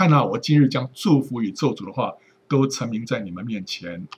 [0.00, 2.14] 看啊，我今日将祝福与咒诅的话
[2.48, 4.08] 都陈明在你们面前。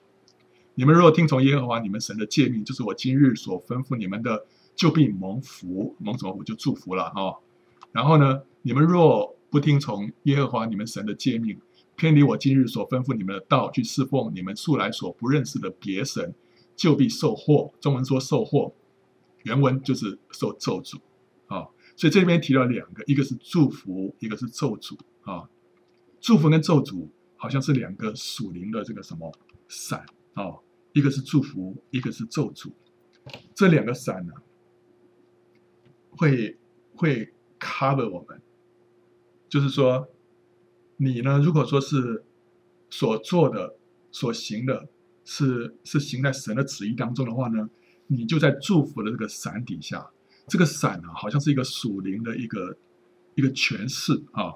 [0.77, 7.39] 你们若听从耶和华你们神的诫命，就是我今日所吩咐你们的，就必蒙福，蒙什么福就祝福了哦。
[7.91, 11.59] 然后呢，你们若不听从耶和华你们神的诫命，
[11.97, 16.33] 偏离我今日所吩咐你们的道，去侍奉你们素来所不认识的别神，
[16.77, 17.73] 就必受祸。
[17.81, 18.73] 中文说受祸，
[19.43, 20.99] 原文就是受咒诅
[21.49, 25.49] 啊、所以这边提到两个，一个是祝福，一个是咒诅啊、
[26.23, 29.37] 祝福跟咒诅好像是两个属灵的这个什么
[29.69, 32.71] 伞啊、哦，一个是祝福，一个是咒诅。
[33.55, 34.33] 这两个伞呢、
[36.11, 36.57] 会
[36.95, 38.41] 会 cover 我们。
[39.49, 40.09] 就是说，
[40.97, 42.25] 你呢，如果说是
[42.89, 43.77] 所做的、
[44.13, 44.89] 所行的，
[45.25, 47.69] 是是行在神的旨意当中的话呢，
[48.07, 50.09] 你就在祝福的这个伞底下。
[50.47, 52.77] 这个伞啊，好像是一个属灵的一个
[53.35, 54.55] 一个权势啊。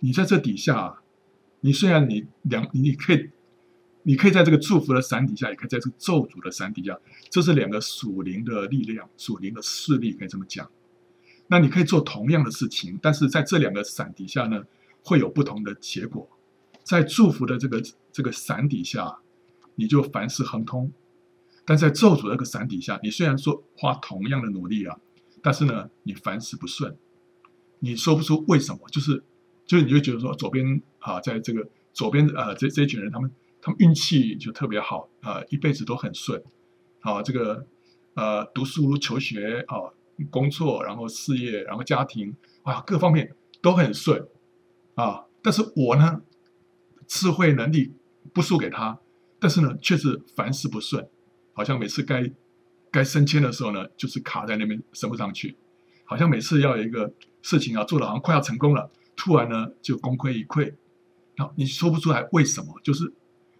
[0.00, 0.98] 你在这底下，
[1.60, 3.30] 你虽然你两，你可以，
[4.02, 6.98] 你可以在这个祝福的伞底下，也可以在这个咒诅的伞底下。
[7.30, 10.70] 这是两个属灵的力量、属灵的势力，可以这么讲。
[11.48, 14.64] 那你可以做同样的事情，但是在这两个伞底下呢，
[15.02, 16.28] 会有不同的结果。
[16.82, 17.82] 在祝福的这个
[18.12, 19.18] 这个伞底下，
[19.76, 20.90] 你就凡事亨通；
[21.64, 24.98] 但在咒诅的这个伞底下，你虽然说花同样的努力啊，
[25.42, 26.96] 但是呢，你凡事不顺。
[27.80, 29.22] 你说不出为什么，就是
[29.66, 36.42] 就是你就觉得说左边啊，在这个左边呃这这群人，他们他们运气就特别好啊，一辈子都很顺
[37.00, 37.66] 啊，这个
[38.14, 39.92] 呃读书求学啊。
[40.30, 44.26] 工作，然后事业，然后家庭，啊，各方面都很顺，
[44.94, 46.22] 啊，但是我呢，
[47.06, 47.92] 智慧能力
[48.32, 48.98] 不输给他，
[49.38, 51.06] 但是呢，却是凡事不顺，
[51.52, 52.32] 好像每次该
[52.90, 55.54] 该升迁的时候呢，就是卡在那边升不上去，
[56.04, 60.74] 好像每次要有一个事情啊做的好像快要成功了，突然呢就功亏一篑，
[61.34, 63.12] 然后你说不出来为什么，就是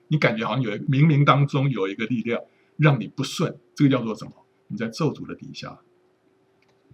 [0.09, 2.41] 你感觉好像有冥冥当中有一个力量
[2.77, 4.33] 让你不顺，这个叫做什么？
[4.69, 5.81] 你在咒诅的底下。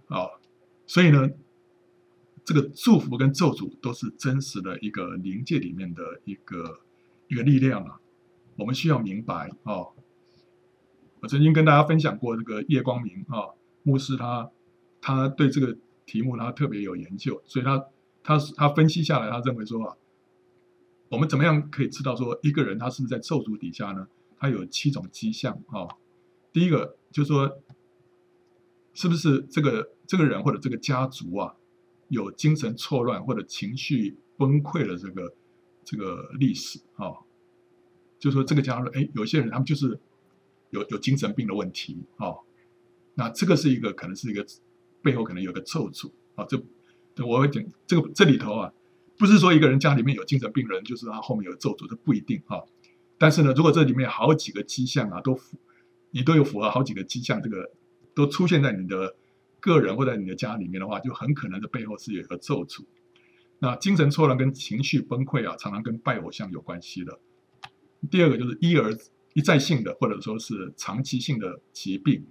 [0.07, 0.29] 啊、
[0.85, 1.29] 所以呢，
[2.45, 6.81] 这个祝福跟咒诅都是真实的一个灵界里面的一个
[7.27, 7.99] 一个力量啊。
[8.57, 9.93] 我们需要明白哦。
[11.21, 14.51] 我曾经跟大家分享过这个叶光明啊、牧师他
[15.01, 17.83] 他对这个题目他特别有研究，所以他
[18.23, 19.97] 他他分析下来，他认为说啊，
[21.09, 24.07] 我们怎么样可以知道说一个人他是不是在咒诅底下呢？
[24.39, 25.87] 他有七种迹象啊、
[26.51, 27.59] 第一个就是说。
[28.95, 31.55] 是不是这个这个人或者这个家族啊，
[32.09, 35.33] 有精神错乱或者情绪崩溃的这个
[35.83, 37.09] 这个历史啊？
[38.19, 39.99] 就说这个家族，哎，有些人他们就是
[40.69, 42.35] 有有精神病的问题啊。
[43.15, 44.45] 那这个是一个可能是一个
[45.01, 46.45] 背后可能有个咒诅啊。
[46.47, 46.61] 这
[47.25, 48.73] 我会讲这个这里头啊，
[49.17, 52.61] 不是说一个人家里面有精神病人，就是他后面有咒诅，这不一定啊。
[53.17, 55.57] 但是呢，如果这里面好几个迹象啊，都符
[56.11, 57.71] 你都有符合好几个迹象，这个。
[58.15, 59.15] 都出现在你的
[59.59, 62.85] 个人或者你的家里面的话，就很可能的背后是有一个咒诅。
[63.57, 67.19] 那精神错乱跟情绪崩溃啊，常常跟拜偶像有关系的。
[68.11, 68.95] 第二个就是一而
[69.33, 72.23] 一再性的，或者说是长期性的疾病。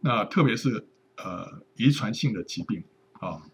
[0.00, 0.84] 那特别是
[1.18, 2.82] 呃遗传性的疾病
[3.22, 3.46] 啊。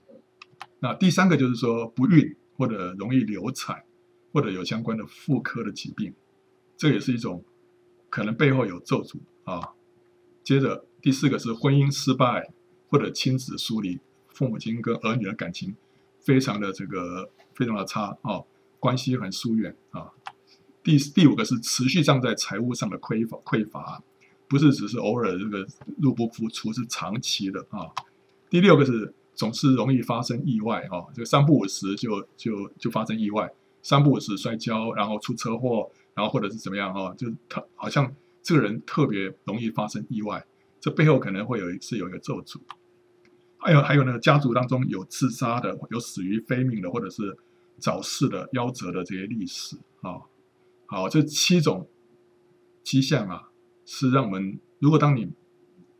[0.81, 3.84] 那第三个就是说不孕或者容易流产，
[4.33, 6.15] 或者有相关的妇科的疾病，
[6.77, 7.45] 这也是一种
[8.09, 9.75] 可能背后有咒诅啊。
[10.43, 12.53] 接着第四个是婚姻失败
[12.89, 15.77] 或者亲子疏离，父母亲跟儿女的感情
[16.21, 18.43] 非常的这个非常的差啊、
[18.79, 20.12] 关系很疏远啊。
[20.83, 24.03] 第第五个是持续上在财务上的匮乏匮乏，
[24.49, 25.67] 不是只是偶尔这个
[26.00, 27.91] 入不敷出，是长期的啊。
[28.49, 33.50] 第六个是总是容易发生意外哈，这个三不五时就就就发生意外，
[33.82, 38.15] 三不五时摔跤，然后出车祸，然后或者是怎么样哈，就他好像。
[38.41, 40.47] 这个人特别容易发生意外，
[40.81, 42.59] 这背后可能会有一次有一个咒诅，
[43.59, 47.37] 还有还有呢，家族当中有自杀的，有死于非命的，或者是
[47.76, 50.23] 早逝的、夭折的这些历史啊。
[50.87, 51.87] 好，这七种
[52.82, 53.50] 迹象啊，
[53.84, 55.31] 是让我们如果当你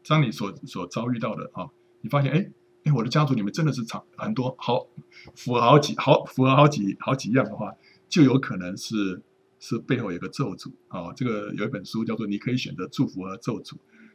[0.07, 1.69] 当你所所遭遇到的啊，
[2.01, 2.51] 你发现哎
[2.93, 4.87] 我的家族里面真的是长很多好
[5.35, 7.73] 符合好几好符合好几好几样的话，
[8.09, 9.23] 就有可能是。
[9.61, 13.73] 是背后有个咒诅啊，这个有一本书叫做《你可以选择祝福和咒诅》，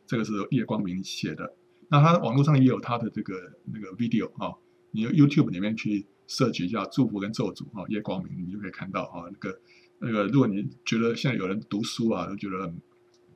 [0.07, 1.53] 这个是叶光明写的。
[1.89, 4.55] 那他网络上也有他的这个那个 video 啊，
[4.91, 9.59] 你 YouTube 里面去 search 一下祝福跟咒诅啊，叶光明你就可以看到啊，那个
[9.99, 12.81] 那个如果你觉得现在有人读书啊都觉得很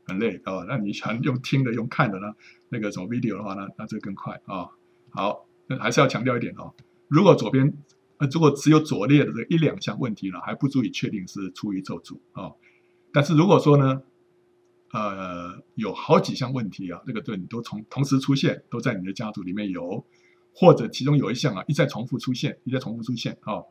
[0.06, 2.34] 很累啊，那你想用听的用看的呢，
[2.70, 4.70] 那个什么 video 的话呢，那这更快啊。
[5.10, 6.74] 好，那还是要强调一点哦，
[7.08, 7.74] 如果左边
[8.18, 12.52] 呃，如果只有左列的这一两项问题呢，还不足以确定是出于咒诅啊、
[13.14, 14.02] 但是如果说呢，
[14.92, 20.04] 呃，有好几项问题啊，这个对你都从同时出现，都在你的家族里面有，
[20.56, 23.62] 或者其中有一项啊一再重复出现，一再重复出现啊、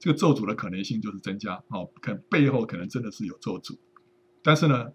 [0.00, 3.76] 这个咒诅的可能性就是增加哦，可背后可能真的是有咒诅。
[4.42, 4.92] 但是呢，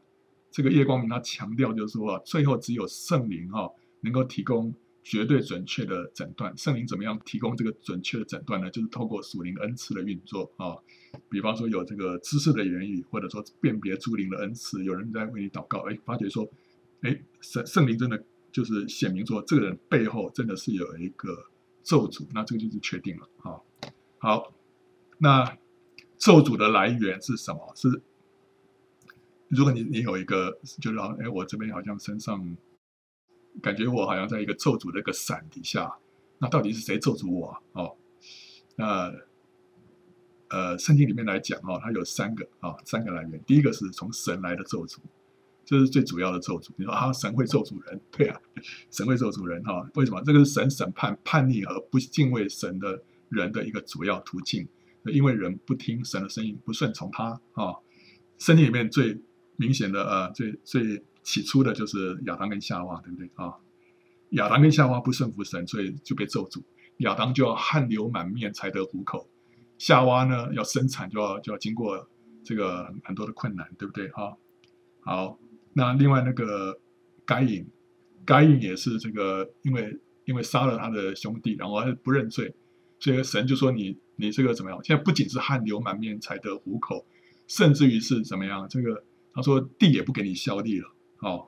[0.51, 3.69] 这个叶光明他强调就是说啊，最后只有圣灵哈、
[4.01, 4.73] 能够提供。
[5.09, 8.69] 绝对准确的诊断，圣灵怎么样提供这个准确的诊断呢？
[8.69, 10.75] 就是透过属灵恩赐的运作啊，
[11.29, 16.45] 比方说有这个知识的言语，或者说辨别诸灵的恩赐，有人在为你祷告，哎，发觉说，
[17.03, 18.21] 哎，圣圣灵真的
[18.51, 21.45] 就是显明说，这个人背后真的是有一个
[21.83, 23.61] 咒诅，那这个就是确定了啊。
[24.17, 24.53] 好，
[25.19, 25.57] 那
[26.17, 27.71] 咒诅的来源是什么？
[27.77, 28.01] 是
[29.47, 32.57] 如果你你有一个，就是哎，我这边好像身上。
[33.61, 35.91] 感觉我好像在一个咒诅的一个伞底下，
[36.37, 37.59] 那到底是谁咒诅我啊？
[37.73, 37.95] 哦，
[38.75, 39.11] 那
[40.49, 43.43] 呃，圣经里面来讲哦，它有三个啊、三个来源。
[43.45, 44.97] 第一个是从神来的咒诅，
[45.65, 46.69] 这是最主要的咒诅。
[46.77, 47.99] 你说啊，神会咒诅人？
[48.11, 48.39] 对啊，
[48.91, 49.89] 神会咒诅人哈、哦？
[49.95, 50.21] 为什么？
[50.23, 54.67] 这个是神审判叛逆和不敬畏神的人的一个主要途径。
[55.05, 57.79] 因为人不听神的声音，不顺从他啊、哦。
[58.37, 59.19] 圣经里面最
[59.55, 61.03] 明显的呃，最最。
[61.27, 63.53] 起初的就是亚当跟夏娃，对不对啊？
[64.29, 66.63] 亚当跟夏娃不顺服神，所以就被咒诅。
[66.99, 69.29] 亚当就要汗流满面才得糊口，
[69.77, 72.07] 夏娃呢要生产就要就要经过
[72.45, 74.37] 这个很多的困难，对不对啊？
[75.01, 75.37] 好，
[75.73, 76.79] 那另外那个
[77.25, 77.67] 该隐，
[78.23, 82.55] 该隐也是这个，因为因为杀了他的兄弟，然后还不认罪，
[82.99, 84.79] 所以神就说你你这个怎么样？
[84.81, 87.05] 现在不仅是汗流满面才得糊口，
[87.47, 88.65] 甚至于是怎么样？
[88.69, 89.03] 这个
[89.33, 90.93] 他说地也不给你效力了。
[91.19, 91.47] 哦，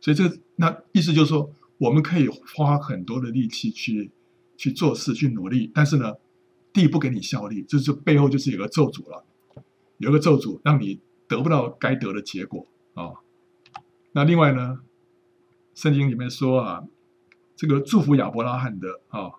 [0.00, 4.10] 所以这那意思就是说，我们可以花很多的力气去
[4.56, 6.14] 去做事、去努力，但是呢，
[6.72, 9.24] 地不给你效力，就是背后就是有个咒诅了，
[9.96, 13.12] 有个咒诅让你得不到该得的结果啊、
[14.12, 14.80] 那另外呢，
[15.74, 16.84] 圣经里面说啊，
[17.56, 19.32] 这个祝福亚伯拉罕的啊、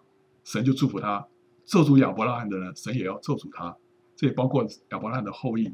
[0.43, 1.27] 神就祝福他；
[1.65, 3.77] 咒诅亚伯拉罕的呢，神也要咒诅他。
[4.15, 5.71] 这也包括亚伯拉罕的后裔。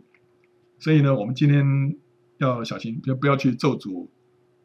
[0.78, 1.98] 所以呢，我们今天。
[2.44, 4.08] 要小心，就不要去咒诅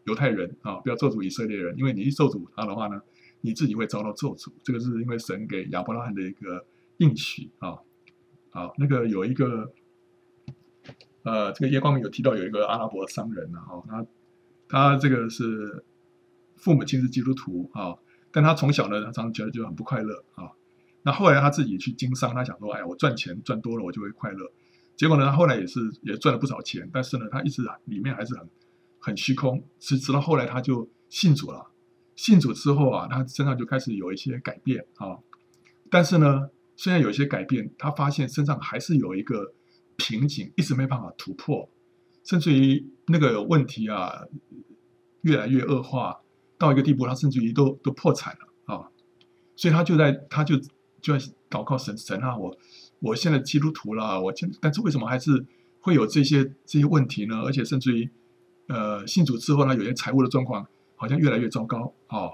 [0.04, 0.76] 犹太人啊！
[0.76, 3.00] 不要咒诅以色列人，因为你一咒诅他的话呢，
[3.40, 4.52] 你自己会遭到咒诅。
[4.62, 6.66] 这个是因为神给亚伯拉罕的一个
[6.98, 7.78] 应许啊。
[8.50, 9.72] 好，那个有一个，
[11.22, 14.06] 呃，这个叶光明有提到有一个阿拉伯商人啊，他
[14.68, 15.84] 他这个是
[16.56, 17.94] 父母亲是基督徒啊，
[18.32, 20.52] 但他从小呢，他常常觉得就很不快乐啊。
[21.02, 24.50] 那后来他自己去经商，他想说，哎，我赚钱赚多了，我就会快乐。
[24.98, 28.50] 结果呢，他后来也是也赚了不少钱，但是呢，他一直里面还是很
[28.98, 29.62] 很虚空。
[29.78, 31.70] 直直到后来，他就信主了。
[32.16, 35.16] 信主之后啊，他身上就开始有一些改变啊。
[35.88, 39.54] 但是呢，虽然有一些改变，他发现身上还是有一个
[39.96, 41.70] 瓶颈，一直没办法突破，
[42.24, 44.24] 甚至于那个问题啊，
[45.20, 46.18] 越来越恶化
[46.58, 48.90] 到一个地步，他甚至于都都破产了啊。
[49.54, 50.56] 所以他就在他就
[51.00, 52.58] 就在祷告神神啊，我。
[53.00, 55.44] 我现在基督徒了，我现但是为什么还是
[55.80, 57.42] 会有这些这些问题呢？
[57.42, 58.10] 而且甚至于，
[58.66, 60.66] 呃，信主之后呢，有些财务的状况
[60.96, 62.32] 好像越来越糟糕哦。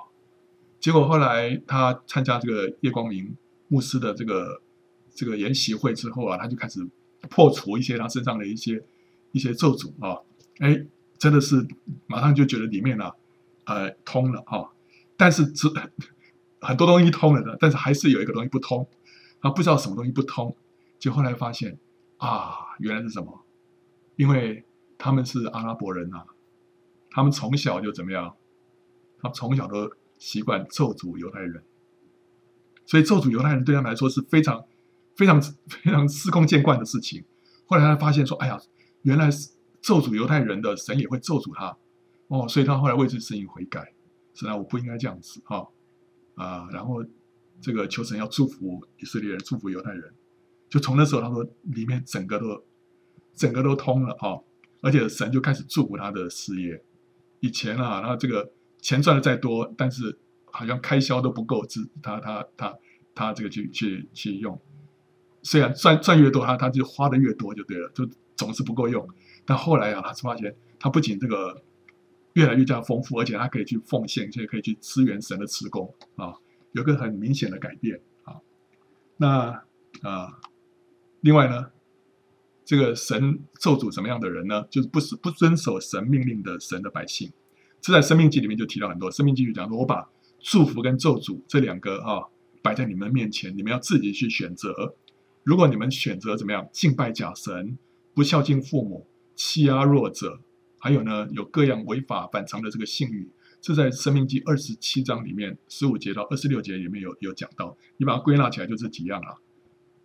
[0.80, 3.36] 结果后来他参加这个叶光明
[3.68, 4.60] 牧师的这个
[5.14, 6.86] 这个研习会之后啊，他就开始
[7.28, 8.82] 破除一些他身上的一些
[9.32, 10.18] 一些咒诅啊，
[10.58, 10.84] 哎，
[11.18, 11.66] 真的是
[12.06, 13.10] 马上就觉得里面呢、
[13.64, 14.72] 呃，通了哈、
[15.16, 15.68] 但是只
[16.60, 18.86] 很多东西通了的，但是还是有一个东西不通。
[19.44, 20.56] 他不知道什么东西不通，
[20.98, 21.78] 就后来发现
[22.16, 23.44] 啊，原来是什么？
[24.16, 24.64] 因为
[24.96, 26.26] 他们是阿拉伯人呐、啊，
[27.10, 28.34] 他们从小就怎么样？
[29.20, 31.62] 他从小都习惯咒诅犹太人，
[32.86, 34.64] 所以咒诅犹太人对他们来说是非常、
[35.14, 37.22] 非常、非常司空见惯的事情。
[37.66, 38.58] 后来他发现说：“哎呀，
[39.02, 39.50] 原来是
[39.82, 41.76] 咒诅犹太人的神也会咒诅他
[42.28, 43.92] 哦。”所以他后来为这事情悔改，
[44.32, 45.68] 实际上我不应该这样子哈
[46.36, 47.04] 啊，然后。
[47.60, 50.12] 这个求神要祝福以色列人，祝福犹太人，
[50.68, 52.64] 就从那时候他说里面整个都
[53.34, 54.44] 整个都通了哈、哦，
[54.80, 56.82] 而且神就开始祝福他的事业。
[57.40, 62.78] 以前啊，他这个钱赚的再多，但是好像开销都不够，自他他他
[63.14, 64.60] 他这个去去去用。
[65.42, 69.06] 虽然赚赚越多，他他就花的越多就对了，就总是不够用。
[69.44, 71.62] 但后来啊，他是发现他不仅这个
[72.32, 76.34] 越来越加丰富，而且他可以去奉献，就可以去支援神的慈工啊。
[76.74, 78.42] 有个很明显的改变啊，
[79.16, 79.62] 那
[80.02, 80.40] 啊，
[81.20, 81.70] 另外呢，
[82.64, 84.66] 这个神咒诅什么样的人呢？
[84.68, 87.32] 就是不是不遵守神命令的神的百姓。
[87.80, 92.26] 这在《生命记》里面就提到很多，《生命记》就讲说，我把祝福跟咒诅这两个啊
[92.60, 94.96] 摆在你们面前，你们要自己去选择。
[95.44, 97.78] 如果你们选择怎么样敬拜假神、
[98.14, 100.40] 不孝敬父母、欺压弱者，
[100.78, 103.30] 还有呢有各样违法反常的这个性欲，
[103.64, 107.74] 这在《生命记》二十七章里面十五节到二十六节里面有有讲到。
[107.96, 109.40] 你把它归纳起来就这几样啊，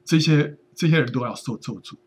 [0.06, 1.98] 这些这些人都要受咒诅。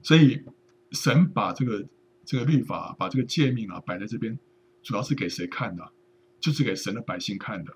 [0.00, 0.44] 所以
[0.92, 1.84] 神把这个
[2.24, 4.38] 这个律法、把这个诫命啊摆在这边，
[4.84, 5.90] 主要是给谁看的？
[6.38, 7.74] 就是给神的百姓看的。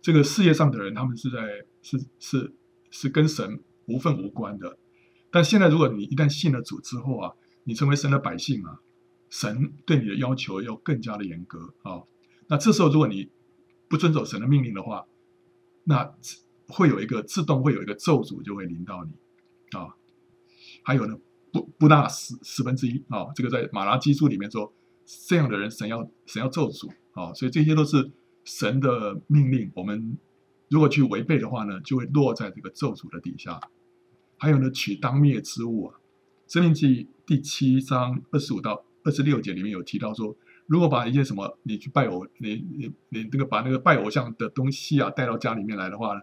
[0.00, 2.54] 这个世界上的人，他们是在是是。
[2.88, 4.78] 是跟神无份无关的，
[5.30, 7.32] 但现在如果你一旦信了主之后啊，
[7.64, 8.80] 你成为神的百姓啊，
[9.30, 12.02] 神对你的要求要更加的严格啊。
[12.48, 13.28] 那这时候如果你
[13.88, 15.06] 不遵守神的命令的话，
[15.84, 16.14] 那
[16.68, 19.12] 会有一个自动会有一个咒诅就会临到你
[19.76, 19.94] 啊。
[20.82, 21.18] 还有呢，
[21.52, 24.72] 不不大十十分之一啊，这个在马拉基书里面说，
[25.26, 28.10] 这样的人神要神要咒诅啊，所以这些都是
[28.44, 30.18] 神的命令，我们。
[30.68, 33.60] 如果去违背的话呢，就会落在这个咒诅的底下。
[34.36, 35.94] 还有呢，取当灭之物啊，
[36.52, 40.36] 《申命记》第七章二十五到二十六节里面有提到说，
[40.66, 46.20] 如果把一些什么你去拜偶，你你你这个把那个拜偶像的东西啊带到家里面来的话呢，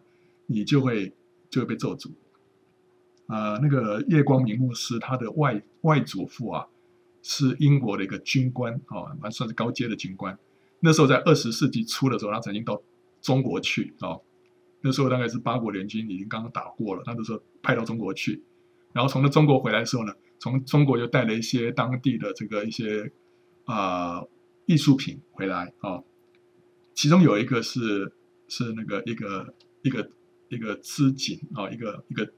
[0.48, 1.14] 你就会
[1.50, 2.12] 就会被咒诅。
[3.28, 6.68] 啊、那个叶光明牧师他的外外祖父啊，
[7.24, 10.38] 是英国的一个军官啊，还、算是高阶的军官。
[10.82, 12.80] 那时候在二十世纪初的时候，他曾经到
[13.22, 14.20] 中国去啊。
[14.82, 18.44] 那时候大概是八国联军已经刚刚打过了，他那时候派到中国去，
[18.92, 20.14] 然后从那中国回来的时候呢，
[20.44, 23.10] 从中国又带了一些当地的这个一些
[23.64, 24.22] 啊、
[24.66, 26.04] 艺术品回来啊、
[26.94, 28.12] 其中有一个是
[28.50, 30.10] 是那个一个一个
[30.50, 32.34] 一个织锦啊，一个一个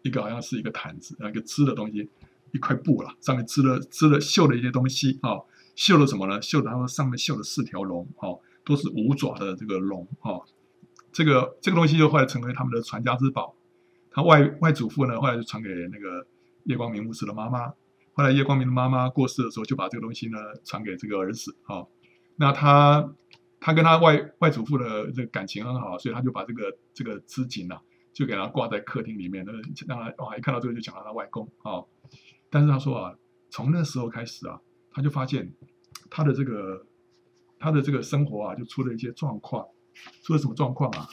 [0.00, 2.08] 一个好像是一个毯子啊，一个织的东西，
[2.52, 5.36] 一块布了，上面织了织了绣了一些东西啊，
[5.76, 6.40] 绣了什么呢？
[6.40, 10.42] 绣的他说上面绣了四条龙哦，都是五爪的这个龙哦。
[11.12, 13.54] 这个这个东西就后来成为他们的传家之宝。
[14.10, 16.26] 他外外祖父呢，后来就传给那个
[16.64, 17.72] 叶光明牧师的妈妈。
[18.12, 21.56] 后来叶光明的妈妈过世的时候，就把这个东西呢传给这个儿子。
[21.66, 21.88] 哦，
[22.36, 23.14] 那他
[23.60, 27.78] 他跟他外外祖父的这个感情很好，所以他就把这个这个织锦呢，
[28.12, 29.44] 就给他挂在客厅里面。
[29.46, 29.52] 那
[29.86, 31.48] 让他哇，一看到这个就想到他外公。
[31.62, 31.86] 哦，
[32.50, 33.14] 但是他说啊，
[33.48, 35.52] 从那时候开始啊，他就发现
[36.10, 36.86] 他的这个
[37.58, 39.66] 他的这个生活啊，就出了一些状况。
[40.22, 41.08] 出了什么状况啊？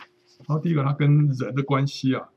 [0.47, 2.29] 然后第一个，他跟人的关系啊，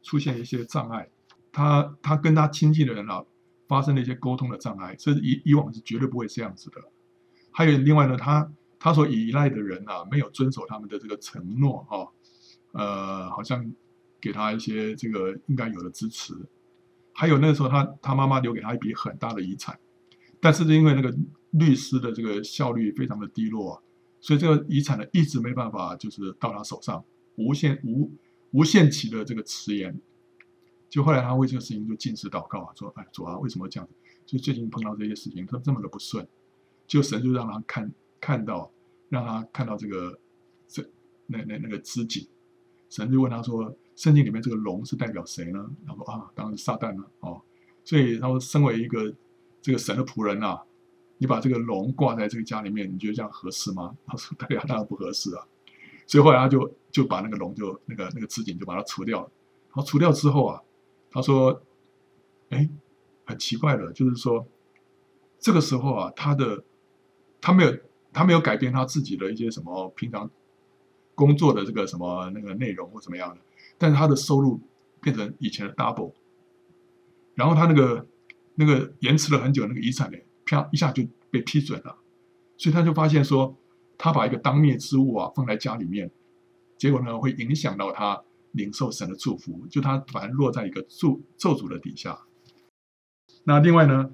[0.00, 1.08] 出现一些障碍。
[1.52, 3.24] 他他跟他亲近的人啊，
[3.66, 6.80] 发生了一些沟通的障碍，这是以以往是绝对不会这样子的。
[7.50, 12.06] 还有另外呢，他他所依赖的人啊，没有遵守他们的这个承诺啊，
[12.72, 13.72] 呃，好像
[14.20, 16.34] 给他一些这个应该有的支持。
[17.12, 19.78] 还有那时候他，他妈妈留给他一笔很大的遗产，
[20.40, 21.12] 但是因为那个
[21.50, 23.82] 律师的这个效率非常的低落。
[24.20, 27.04] 所以这个遗产呢，一直没办法就是到他手上，
[27.36, 28.10] 无限无
[28.50, 30.00] 无限期的这个迟延。
[30.88, 33.88] 就后来他为这个事情就禁食祷告啊，说：“哎，主啊，为什么这样？
[34.24, 36.26] 就最近碰到这些事情，他这么的不顺。”
[36.86, 38.70] 就神就让他看看到，
[39.08, 40.18] 让他看到这个
[40.66, 40.82] 这
[41.26, 42.26] 那那那个织锦。
[42.88, 47.42] 神就问他说：“圣经里面这个龙是代表谁呢？”他说：“啊，当然是撒旦了。”哦，
[47.84, 49.14] 所以他说：“身为一个
[49.60, 50.62] 这个神的仆人啊。”
[51.20, 53.96] 你把这个龙挂在这个家里面，你觉得这样合适吗？
[54.06, 55.44] 他说：“对啊，当然不合适啊。”
[56.06, 59.30] 所以后来他就就把那个龙就那个那个织锦就把它除掉了。
[59.66, 60.62] 然后除掉之后啊，
[61.10, 61.62] 他说
[62.50, 62.68] ：“哎，
[63.24, 64.46] 很奇怪的，就是说
[65.38, 66.64] 这个时候啊，他的
[67.40, 67.76] 他没有
[68.12, 70.30] 他没有改变他自己的一些什么平常
[71.14, 73.40] 工作的这个什么那个内容或怎么样的，
[73.76, 74.60] 但是他的收入
[75.00, 76.12] 变成以前的 double。
[77.34, 78.06] 然后他那个
[78.56, 80.18] 那个延迟了很久那个遗产呢？”
[80.50, 81.98] 啪一下就被批准了，
[82.56, 83.54] 所以他就发现说，
[83.98, 86.10] 他把一个当灭之物啊放在家里面，
[86.78, 88.24] 结果呢会影响到他
[88.58, 92.26] 领受神的祝福，就他反而落在一个咒咒诅的底下。
[93.44, 94.10] 那另外呢，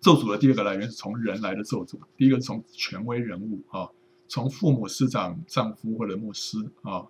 [0.00, 3.88] 咒诅的第二个来源是从人来的咒诅，第一个是从权威人物啊，
[4.28, 7.06] 从父母师长、丈夫或者牧师啊，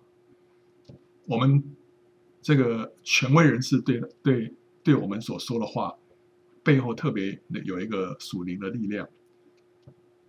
[1.25, 1.61] 我们
[2.41, 5.97] 这个权威人士对对对我们所说的话。
[6.63, 9.07] 背后特别有一个属灵的力量，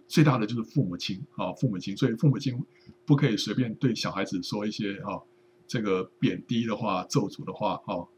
[0.06, 2.56] 最大的就是父母亲啊，父母亲，所以父母亲
[3.04, 5.18] 不可以随便对小孩子说一些啊，
[5.68, 8.08] 这个贬低的话、咒诅的话哦，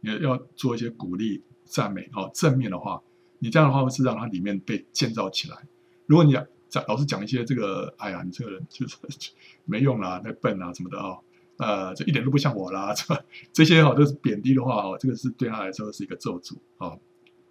[0.00, 3.02] 也要做一些鼓励、赞美哦，正面的话，
[3.40, 5.66] 你这样的话是让他里面被建造起来。
[6.06, 6.32] 如果你
[6.68, 8.96] 讲老是讲一些这个，哎呀，你这个人就是
[9.66, 11.18] 没用啦，太笨啊什么的啊，
[11.58, 16.96] 呃，这一点都不像我啦，这这些哈都是贬低的话哦，这个是对他来说是一个咒诅啊。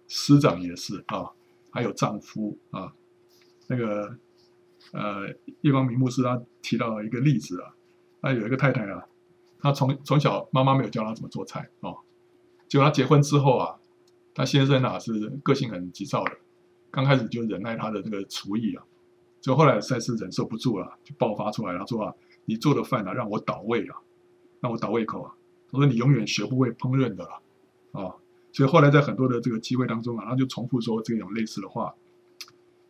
[0.08, 1.30] 师长也是啊，
[1.70, 2.92] 还有丈夫啊，
[3.68, 4.16] 那个
[4.92, 5.28] 呃，
[5.60, 7.76] 叶光明牧师他提到一个例子啊，
[8.22, 9.06] 那有一个太太啊，
[9.60, 11.96] 他从从小妈妈没有教他怎么做菜哦，
[12.68, 13.76] 结果他结婚之后啊，
[14.34, 16.32] 他先生啊是个性很急躁的，
[16.90, 18.82] 刚开始就忍耐他的这个厨艺啊，
[19.40, 22.14] 就后来实在是忍受不住了，就爆发出来他，说啊，
[22.44, 23.96] 你做的饭啊让我倒胃啊，
[24.60, 25.34] 让我倒胃口啊，
[25.70, 27.42] 他说你永远学不会烹饪的了，
[27.92, 28.14] 啊、
[28.52, 31.94] 所以后来在很多的这个机会当中啊，他就重复说这种类似的话，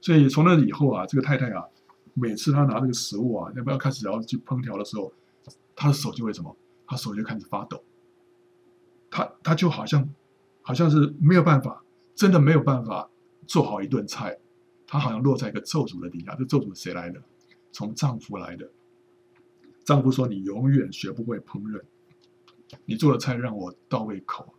[0.01, 1.65] 所以从那以后啊，这个太太啊。
[2.13, 5.13] 每次他拿这个食物啊，要不要开始要去烹调的时候，
[5.75, 6.57] 他的手就会什么？
[6.87, 7.83] 他手就开始发抖。
[9.11, 10.09] 他他就好像
[10.63, 13.11] 好像是没有办法，真的没有办法
[13.47, 14.39] 做好一顿菜。
[14.87, 16.35] 他好像落在一个咒诅的底下。
[16.35, 17.23] 这咒诅谁来的？
[17.73, 18.69] 从丈夫来的。
[19.85, 21.81] 丈夫说：“你永远学不会烹饪，
[22.85, 24.55] 你做的菜让我倒胃口。”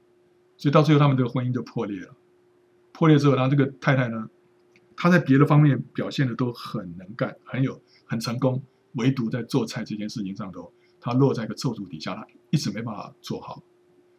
[0.57, 2.15] 所以到最后，他们这个婚姻就破裂了。
[2.91, 4.29] 破裂之后，然后这个太太呢？
[4.95, 8.61] 她在别的方面表现的都很能干，很有很成功，
[8.93, 10.71] 唯独在做菜这件事情上头，
[11.01, 13.61] 他落在一个咒诅底下，他一直没办法做好。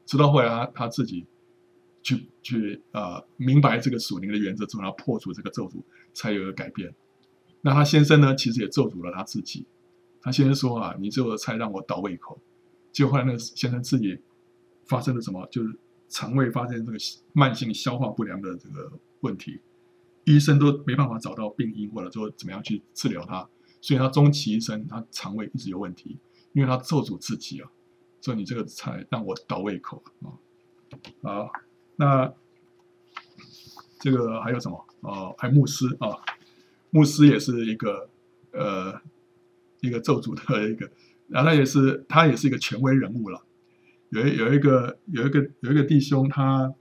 [0.04, 1.24] 直到后来他他自己
[2.02, 5.80] 去去呃明白这个属灵的原则之后，他破除这个咒诅，
[6.12, 6.94] 才有了改变。
[7.62, 9.64] 那他先生呢，其实也咒诅了他自己。
[10.20, 12.38] 他先生说啊，你做的菜让我倒胃口。
[12.90, 14.18] 结果后来那个先生自己
[14.84, 15.46] 发生了什么？
[15.50, 16.98] 就是肠胃发生这个
[17.32, 19.60] 慢性消化不良的这个问题。
[20.24, 23.48] 医生都没办法找到病因，或者说怎么样去治疗他，
[23.80, 26.16] 所以他终其一生，他肠胃一直有问题，
[26.52, 27.70] 因为他咒诅自己啊，
[28.20, 30.32] 说你这个菜让我倒胃口啊。
[31.22, 31.52] 好，
[31.96, 32.32] 那
[34.00, 35.34] 这个还有什么哦？
[35.38, 36.18] 还有牧师啊，
[36.90, 38.08] 牧师也是一个
[38.52, 39.00] 呃
[39.80, 40.90] 一个咒诅的一个，
[41.28, 43.42] 然后他也是他也是一个权威人物了。
[44.10, 46.74] 有一有一个有一个有一个弟兄，他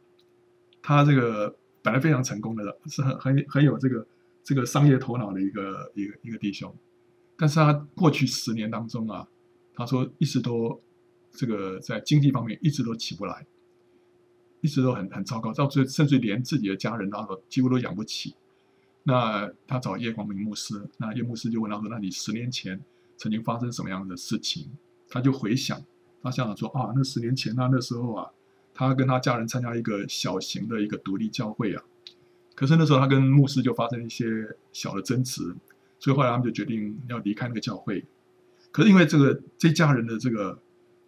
[0.81, 1.55] 他这个。
[1.83, 4.05] 本来非常成功的，是很很很有这个
[4.43, 6.71] 这个商业头脑的一个一个一个弟兄，
[7.35, 9.27] 但是他过去十年当中啊，
[9.73, 10.81] 他说一直都
[11.31, 13.45] 这个在经济方面一直都起不来，
[14.61, 18.35] 一直都很很糟糕，到最甚至连自己的家人他说几乎都养不起。
[19.03, 22.79] 那他找叶光明牧师，那叶牧师就问他说：“那你十年前
[23.17, 24.69] 曾经发生什么样的事情？”
[25.09, 25.83] 他就回想，
[26.21, 28.31] 他想想说：“啊，那十年前他那时候啊。”
[28.73, 31.83] 他跟他家人参加一个小型的一个独立教会啊，
[32.55, 34.25] 可是那时候他跟牧师就发生一些
[34.71, 35.53] 小的争执，
[35.99, 38.03] 所以后来他们就决定要离开那个教会。
[38.71, 40.57] 可是因为这个这家人的这个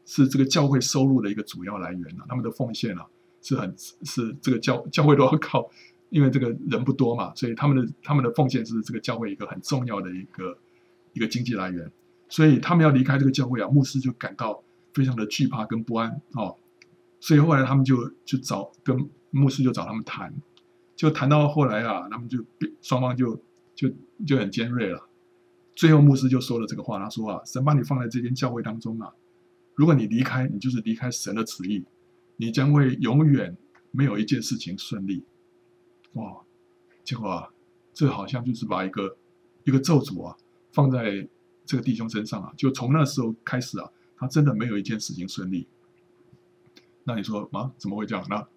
[0.05, 3.05] 是这个教会收入的一个主要来源啊，他们的奉献啊
[3.41, 5.69] 是很是这个教教会都要靠，
[6.09, 10.57] 因为这个人不多嘛，所以他们的他们的奉献是这个教会一个很重要的一个
[11.13, 11.89] 一个经济来源。
[12.29, 16.55] 所以他们要离开这个教会啊，牧师就感到非常的惧怕跟不安哦。
[17.19, 18.97] 所以后来他们就就找跟
[19.29, 20.33] 牧师就找他们谈，
[20.95, 22.43] 就谈到后来啊，他们就
[22.81, 23.39] 双方就
[23.75, 23.89] 就
[24.25, 25.07] 就很尖锐了。
[25.75, 29.13] 最后牧师就说了这个话，他说啊，神把你放在这间教会当中啊，
[29.75, 31.83] 如果你离开，你就是离开神的旨意，
[32.37, 33.57] 你将会永远
[33.91, 35.23] 没有一件事情顺利。
[36.13, 36.41] 哇，
[37.03, 37.49] 结果啊，
[37.93, 39.17] 这好像就是把一个
[39.63, 40.37] 一个咒诅啊
[40.71, 41.27] 放在
[41.65, 45.67] 这个弟兄身上啊，就从那时候开始啊，他真的没有一件事情顺利。
[47.03, 48.23] 那你说啊，怎么会这样？
[48.29, 48.47] 那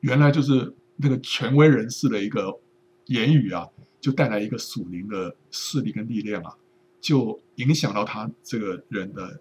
[0.00, 2.58] 原来就是那个权威人士的一个
[3.06, 3.68] 言语啊，
[4.00, 6.56] 就带来一个属灵的势力跟力量啊，
[7.00, 9.40] 就影响到他这个人的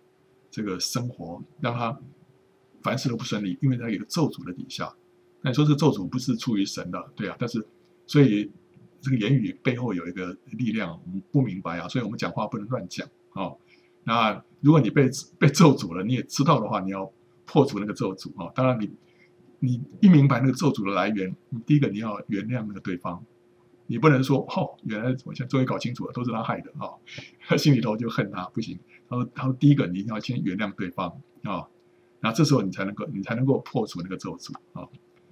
[0.49, 1.99] 这个生活，让他
[2.81, 4.93] 凡事都不顺利，因为他有个咒诅的底下。
[5.41, 7.35] 那你说这咒诅不是出于神的，对啊？
[7.39, 7.65] 但是
[8.05, 8.51] 所以
[9.01, 13.53] 这个言语背后有一个力量，我们不明白啊，所以我们讲话不能乱讲啊、
[14.03, 17.11] 那如果你被被咒诅了，你也知道的话，你要。
[17.49, 18.51] 破除那个咒诅啊！
[18.53, 18.91] 当然你，
[19.59, 21.33] 你你一明白那个咒诅的来源，
[21.65, 23.23] 第一个你要原谅那个对方，
[23.87, 26.91] 你不能说哦，原来我现在终于搞清楚了，都是他害的啊！
[27.47, 28.77] 他 心里头就恨他，不行。
[29.09, 31.09] 他说，他说第一个你一定要先原谅对方
[31.43, 31.67] 啊，
[32.19, 34.87] 然后这时候你才能够，你才能够破除那个咒诅啊。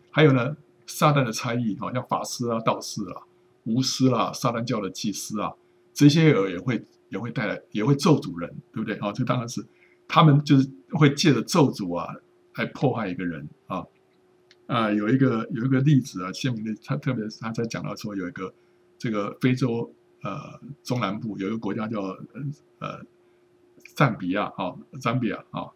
[0.10, 0.56] 还有呢，
[0.88, 3.24] 撒旦的差役，好像法师啊、道士啊、
[3.66, 5.54] 巫师啦、啊、撒旦教的祭司啊，
[5.94, 9.12] 这些人也会也会带来，也会咒诅人，对不对啊？
[9.12, 9.66] 这当然是。
[10.08, 12.14] 他们就是会借着咒诅啊，
[12.58, 13.84] 来破坏一个人啊
[14.68, 14.92] 啊！
[14.92, 18.54] 有一个有一个例子啊，鲜明的，他特别是他在讲到说，有一个
[18.98, 22.02] 这个非洲呃中南部有一个国家叫
[22.80, 23.02] 呃
[23.94, 25.70] 赞比亚啊，赞比亚啊，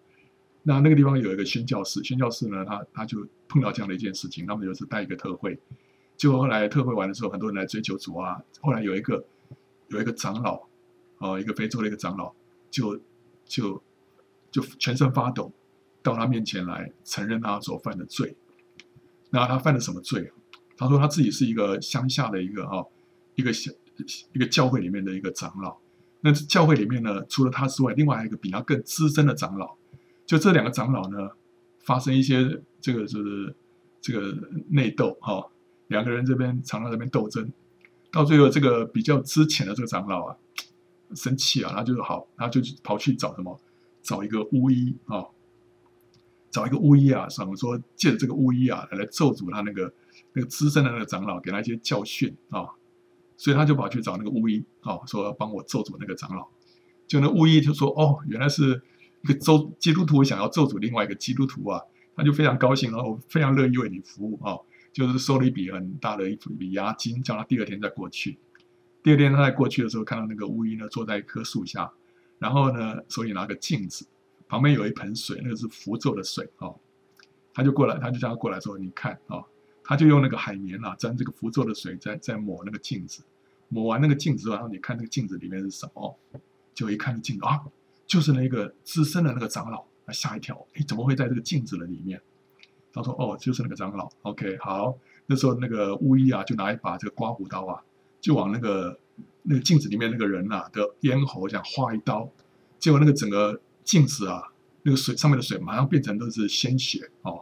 [0.63, 5.60] 那那个地方有一个宣教士，宣教士呢，他他就碰到这样的一件事情，他们就是带一个特会，
[6.17, 9.25] 结果后来特会完的时候，很多人来追求主啊，后来有一个
[9.89, 10.67] 有一个长老
[11.19, 12.34] 哦，一个非洲的一个长老
[12.69, 12.99] 就
[13.45, 13.82] 就。
[14.52, 15.54] 就全身发抖，
[16.02, 18.36] 到他面前来承认他所犯的罪。
[19.30, 20.32] 那他犯了什么罪？
[20.78, 22.84] 他说他自己是一个乡下的一个啊，
[23.36, 23.72] 一个小
[24.34, 25.78] 一个教会里面的一个长老。
[26.22, 29.76] 那教会里面呢，除了他之外，另外还有一个比他更资深的长老。
[30.26, 31.30] 就这两个长老呢，
[31.80, 33.56] 发生一些这个就是
[34.02, 34.38] 这个
[34.70, 35.46] 内斗哈、
[35.88, 37.52] 两个人这边常常这边斗争，
[38.12, 40.36] 到最后这个比较资浅的这个长老啊，
[41.15, 43.60] 生气啊，他就好，他就跑去找什么，
[44.02, 45.26] 找一个巫医啊、
[46.51, 49.93] 找一个巫医啊，想说借着这个巫医啊来咒诅他那个
[50.33, 52.67] 那个资深的那个长老，给他一些教训啊。
[53.38, 56.47] 所以他就跑去找那个巫医，哦，说要帮我咒诅那个长老。
[57.07, 58.81] 就那巫医就说：“哦，原来是
[59.23, 61.81] 一个咒基督徒想要咒诅另外一个基督徒啊。”
[62.17, 64.59] 他就非常高兴，然后非常乐意为你服务啊、
[64.91, 68.38] 就是收了一笔很大的一笔押金，叫他第二天再过去。
[69.01, 71.89] 第二天他在过去的时候，看到那个巫医呢坐在一棵树下，
[72.38, 74.05] 然后呢手里拿个镜子，
[74.49, 76.75] 旁边有一盆水，那个是符咒的水哦。
[77.53, 79.38] 他就过来，他就叫他过来说：“你看啊。
[79.38, 79.45] 哦”
[79.81, 83.23] 他就用那个海绵啊，沾这个符咒的水在，在抹那个镜子，
[83.69, 86.15] 抹完那个镜子，然后你看那个镜子里面是什么？
[86.75, 87.59] 就一看镜子啊，
[88.05, 92.21] 就是那个资深的那个长老，吓一跳，哎，怎么会在这个镜子的里面？
[92.93, 94.07] 他说：“哦，就是那个长老。
[94.21, 97.81] ”OK，好，那时候那个巫医啊，就拿一把这个刮胡刀啊，
[98.21, 98.99] 就往那个
[99.41, 102.29] 那个镜子里面那个人呐的咽喉这样划一刀，
[102.77, 103.59] 结果那个整个
[103.89, 104.43] 镜子啊，
[104.84, 107.41] 那个水上面的水马上变成都是鲜血哦。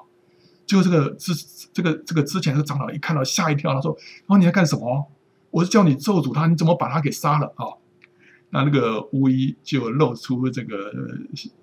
[0.66, 1.34] 就这个之
[1.74, 3.92] 这个这个之前的长老一看到吓一跳，他说
[4.28, 5.12] ：“哦，你在干什么？
[5.52, 7.78] 我是叫你咒诅他，你怎么把他给杀了啊、哦？”
[8.52, 10.90] 那那个巫医就露出这个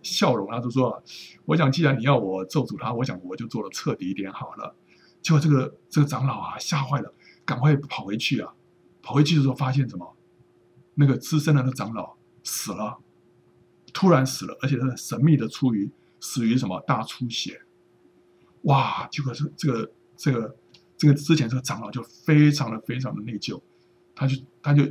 [0.03, 1.03] 笑容，他就说
[1.47, 4.77] ：“我想既然你要我咒诅他，我想我就做的彻底一点好了。”
[5.23, 7.11] 结果这个这个长老啊吓坏了，
[7.47, 8.53] 赶快跑回去啊！
[9.01, 10.15] 跑回去的时候发现什么？
[10.97, 12.99] 那个资深的那长老死了，
[13.95, 17.63] 突然死了，而且是神秘的出于死于什么大出血。
[18.65, 19.07] 哇！
[19.11, 20.57] 结果是这个这个
[20.97, 23.61] 这个之前这个长老就非常的非常的内疚，
[24.15, 24.85] 他就他就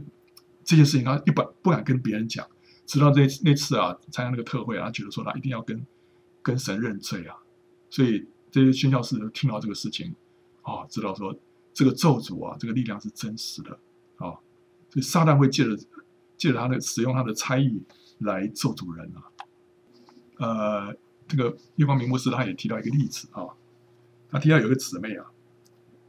[0.64, 2.48] 这件事情他一本不敢跟别人讲，
[2.86, 5.86] 直到这那次啊参加那个特会啊，他觉得说他一定要跟
[6.42, 7.36] 跟神认罪啊，
[7.90, 10.14] 所以这些宣教士听到这个事情
[10.62, 11.36] 啊，知道说
[11.74, 13.72] 这个咒诅啊，这个力量是真实的
[14.18, 14.38] 啊，
[14.92, 15.76] 所以撒旦会借着
[16.38, 17.82] 借着他的使用他的猜疑
[18.24, 19.22] 来做主人啊，
[20.38, 20.96] 呃，
[21.28, 23.48] 这个叶光明牧师他也提到一个例子啊。
[24.32, 25.28] 他提到有一个姊妹啊，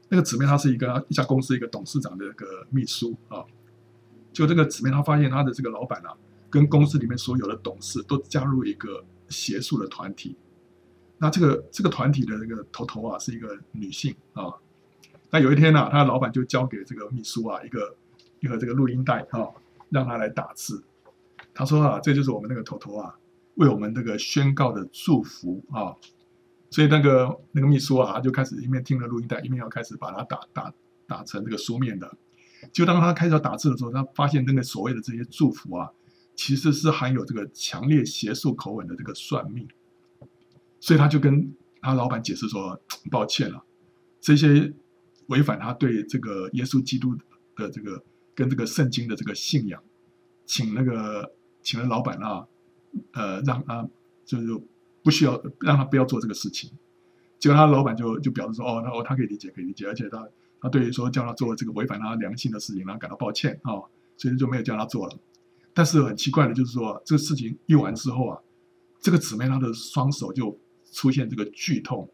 [0.09, 3.45] 那个姊妹她是一个一家公司一个董事长的一个秘书啊。
[4.33, 6.17] 就这个姊妹，她发现她的这个老板啊，
[6.49, 10.35] 跟公司里面所有的董事都加入一个邪术的团体。
[11.19, 14.55] 那这个这个团体的这个头头啊，是一个女性啊。
[15.29, 17.95] 那有一天呢、啊，他老板就交给这个秘书啊一个
[18.41, 19.51] 一个这个录音带啊，
[19.91, 20.83] 让他来打字。
[21.55, 23.15] 他说啊，这就是我们那个头头啊，
[23.55, 25.95] 为我们这个宣告的祝福啊。
[26.71, 30.75] 所以那个那个秘书啊，他就开始一面听了录音带，一面要开始把它打打
[31.07, 32.17] 打成这个书面的。
[32.73, 35.89] 就当他开始要打字的时候，他发现那个所谓的这些祝福啊，
[36.35, 39.69] 其实是含有这个强烈邪术口吻的这个算命。
[40.81, 42.79] 所以他就跟他老板解释说
[43.11, 43.65] ：“抱歉了，
[44.21, 44.73] 这些
[45.29, 47.15] 违反他对这个耶稣基督
[47.55, 48.03] 的这个
[48.35, 49.81] 跟这个圣经的这个信仰，
[50.45, 51.33] 请那个
[51.65, 52.47] 请了老板啊，
[53.15, 53.89] 呃，让他
[54.25, 54.47] 就是。”
[55.05, 56.71] 不需要让他不要做这个事情，
[57.39, 60.27] 结果他老板就就表示说：“哦，那哦，他可以理解，可以理解，而且他
[60.63, 63.85] 他对于说叫他做这个违反他良心的事情，然后感到抱歉啊、
[64.17, 65.19] 所以就没有叫他做了。
[65.75, 68.41] 但是很奇怪的就是说，这个事情一完之后啊，
[68.99, 70.59] 这个姊妹她的双手就
[70.91, 72.11] 出现这个剧痛，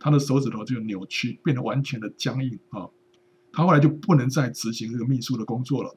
[0.00, 2.88] 她的手指头就扭曲，变得完全的僵硬啊。
[3.52, 5.96] 她后来就不能再执行这个秘书的工作了，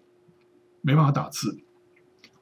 [0.81, 1.57] 没办法打字，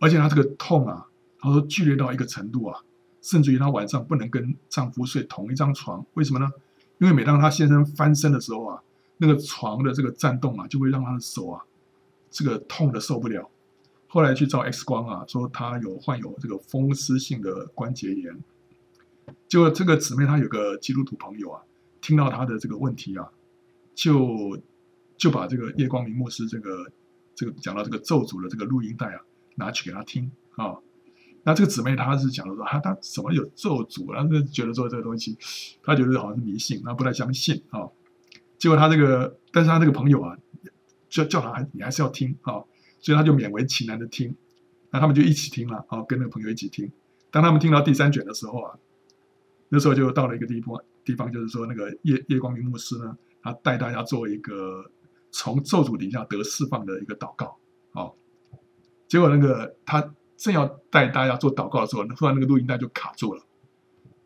[0.04, 1.08] 而且她这个痛啊，
[1.40, 2.78] 她说剧烈到一个程度啊。”
[3.24, 6.52] 甚至于她晚上不能跟丈夫睡同一张床，为什么呢？
[6.98, 8.84] 因为每当她先生翻身的时候啊，
[9.16, 11.64] 那个床的这个颤动啊，就会让她的手啊，
[12.30, 13.50] 这个痛的受不了。
[14.10, 18.38] 后来去照 X 光啊，说她有患有这个风湿性的关节炎。
[19.48, 21.62] 就这个姊妹她有个基督徒朋友啊，
[22.02, 23.32] 听到她的这个问题啊，
[23.96, 24.60] 就
[25.16, 26.92] 就把这个夜光明牧师这个
[27.34, 29.22] 这个讲到这个咒诅的这个录音带啊，
[29.56, 30.78] 拿去给他听啊。
[31.44, 35.38] 那这个姊妹她是讲的说，她她怎么有咒诅，然后就觉得说这个东西，
[35.84, 37.90] 她觉得好像是迷信，她不太相信啊、
[38.58, 40.38] 结果她这个，但是她这个朋友啊，
[41.10, 42.64] 叫叫她你还是要听啊、
[43.00, 44.36] 所以她就勉为其难的听。
[44.96, 46.92] 那他们就一起听了啊、跟那个朋友一起听。
[47.32, 48.78] 当他们听到第三卷的时候啊，
[49.70, 54.86] 那时候就到了一个地方，地方就是说那个叶叶光明牧师呢，他带大家做一个
[55.32, 57.58] 从咒诅底下得释放的一个祷告
[57.94, 58.12] 啊、
[59.14, 60.12] 结果那个他。
[60.36, 63.42] 正要带大家做祷告的时候，突然那个录音带就卡住了，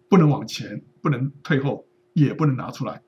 [0.10, 3.04] 不能往前，不能退后，也不能拿出来。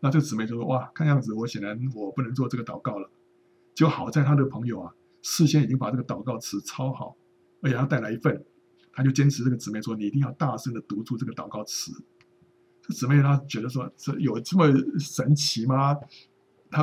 [0.00, 3.08] 那这个姊妹就说：“哇，看样子我显然我不能做这个祷告了。”
[3.72, 7.16] 就好在他的朋友啊，事先已经把这个祷告词抄好，
[7.60, 8.44] 而且他带来一份，
[8.90, 11.92] 他就坚持这个姊妹说：“你一定要大声的读出这个祷告词。”
[12.82, 14.66] 这姊妹她觉得说：“这有这么
[14.98, 15.96] 神奇吗？”
[16.72, 16.82] 她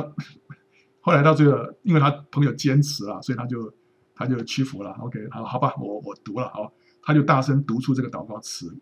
[1.00, 3.74] 后来到最后，因为他朋友坚持了，所以他就
[4.14, 4.90] 他就屈服了。
[5.00, 6.72] OK，好，好吧，我我读了，好，
[7.02, 8.76] 他就大声读出这个祷告词。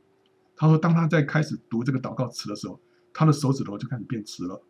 [0.57, 2.79] 他说：“当他在开始读这个祷告词的时候，
[3.15, 4.63] 他的手指头就开始变直了，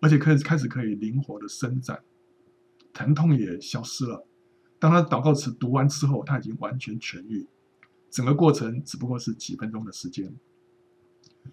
[0.00, 2.02] 而且开始开始可以灵活的伸展，
[2.92, 4.26] 疼痛也消失了。”
[4.78, 7.46] 当他祷告词读完之后，他已经完全痊愈，
[8.10, 10.34] 整个过程只不过是几分钟的时间。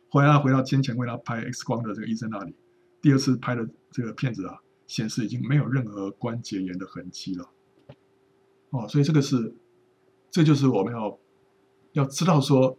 [0.10, 2.54] 后来他回到先前为他拍 X 光的这个医生那里，
[3.02, 7.50] 第二次拍的这个片子啊，显示已经没有任何关节炎的痕迹了。
[8.71, 9.53] 哦，所以这个是，
[10.30, 11.17] 这就是我们要
[11.93, 12.77] 要知道说，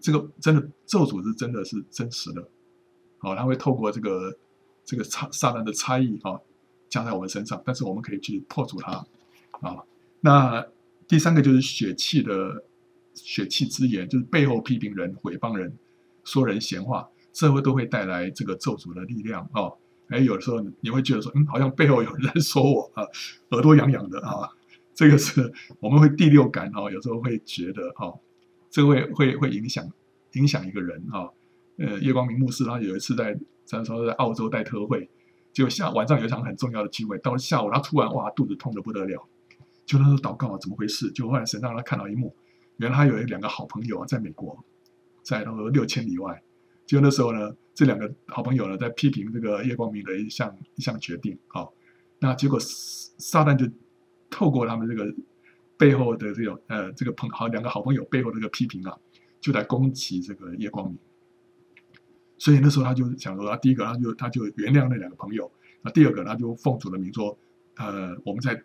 [0.00, 2.48] 这个真的咒诅是真的是真实的。
[3.20, 4.36] 哦，他会透过这个
[4.84, 6.38] 这个差撒旦的差异啊，
[6.88, 9.04] 加在我们身上，但是我们可以去破除它。
[9.60, 9.82] 啊，
[10.20, 10.66] 那
[11.08, 12.62] 第三个就是血气的
[13.14, 15.76] 血气之言，就是背后批评人、诽谤人、
[16.24, 19.72] 说人闲话，这会都会带来这个咒诅的力量啊。
[20.08, 23.02] 哎，有的时候你会觉得说，嗯，好像背后有人在 说我啊，
[23.50, 24.50] 耳朵痒痒的啊。
[24.96, 28.18] 这个是我们会第六感哦，有时候会觉得哦，
[28.70, 29.86] 这个会会会影响
[30.32, 31.30] 影响一个人哦。
[31.76, 35.06] 呃，叶光明牧师他有一次在，咱说在澳洲带特会，
[35.52, 39.28] 就下晚上有一场很重要的聚会，到了下午他突然哇肚子痛的不得了。
[39.84, 41.10] 就他说祷告，怎么回事？
[41.12, 42.34] 就后来神让他看到一幕，
[42.78, 44.64] 原来他有两个好朋友啊，在美国，
[45.22, 46.42] 在那个六千里外。
[46.86, 51.38] 就那时候呢，这两个好朋友呢，在批评这个叶光明的一项一项决定。
[51.48, 51.74] 好，
[52.18, 53.66] 那结果撒旦就
[54.30, 55.14] 透过他们这个
[55.76, 58.96] 背后的这种呃这个朋好两个好朋友背后的这个批评啊，
[59.40, 60.98] 就来攻击这个叶光明。
[62.38, 65.50] 所以那时候他就想说，他第一个他就他就原谅那两个朋友，
[65.82, 67.38] 那第二个他就奉主的名说，
[67.76, 68.62] 呃，我们在。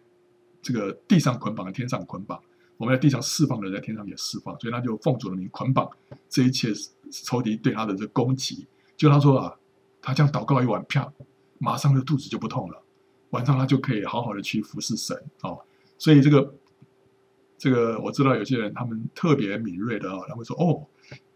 [0.64, 2.40] 这个地上捆绑，天上捆绑；
[2.78, 4.56] 我们在地上释放的，在天上也释放。
[4.60, 5.90] 所以他就奉主的名捆绑
[6.30, 6.70] 这一切
[7.10, 8.68] 仇敌对他的这攻击。
[8.96, 9.56] 就他说啊，
[10.04, 11.12] 他这样祷告一晚，啪，
[11.58, 12.81] 马上就肚子就不痛了，
[13.32, 15.60] 晚上他就可以好好的去服侍神哦。
[15.98, 16.56] 所以这个
[17.58, 20.88] 这个我知道有些人他们特别敏锐的啊，他会说哦，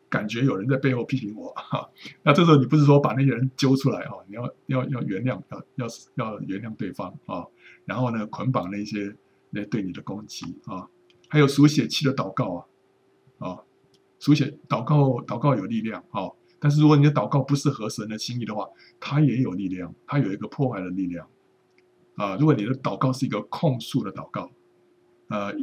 [0.09, 1.89] 感觉有人在背后批评我 哈。
[2.23, 7.45] 那这时候你不是说把那些人揪出来哈，你要要要原谅，要要要原谅对方啊。
[7.85, 9.15] 然后呢，捆绑那些
[9.51, 10.89] 那对你的攻击啊，
[11.29, 12.67] 还有书写气的祷告
[13.37, 13.59] 啊，啊，
[14.17, 18.67] 书写祷告祷告有力量啊，但是如果你的祷告不是合神的心意的话，
[18.99, 21.27] 它也有力量，它有一个破坏的力量
[22.15, 22.35] 啊。
[22.37, 24.51] 如果你的祷告是一个控诉的祷告，
[25.27, 25.53] 呃，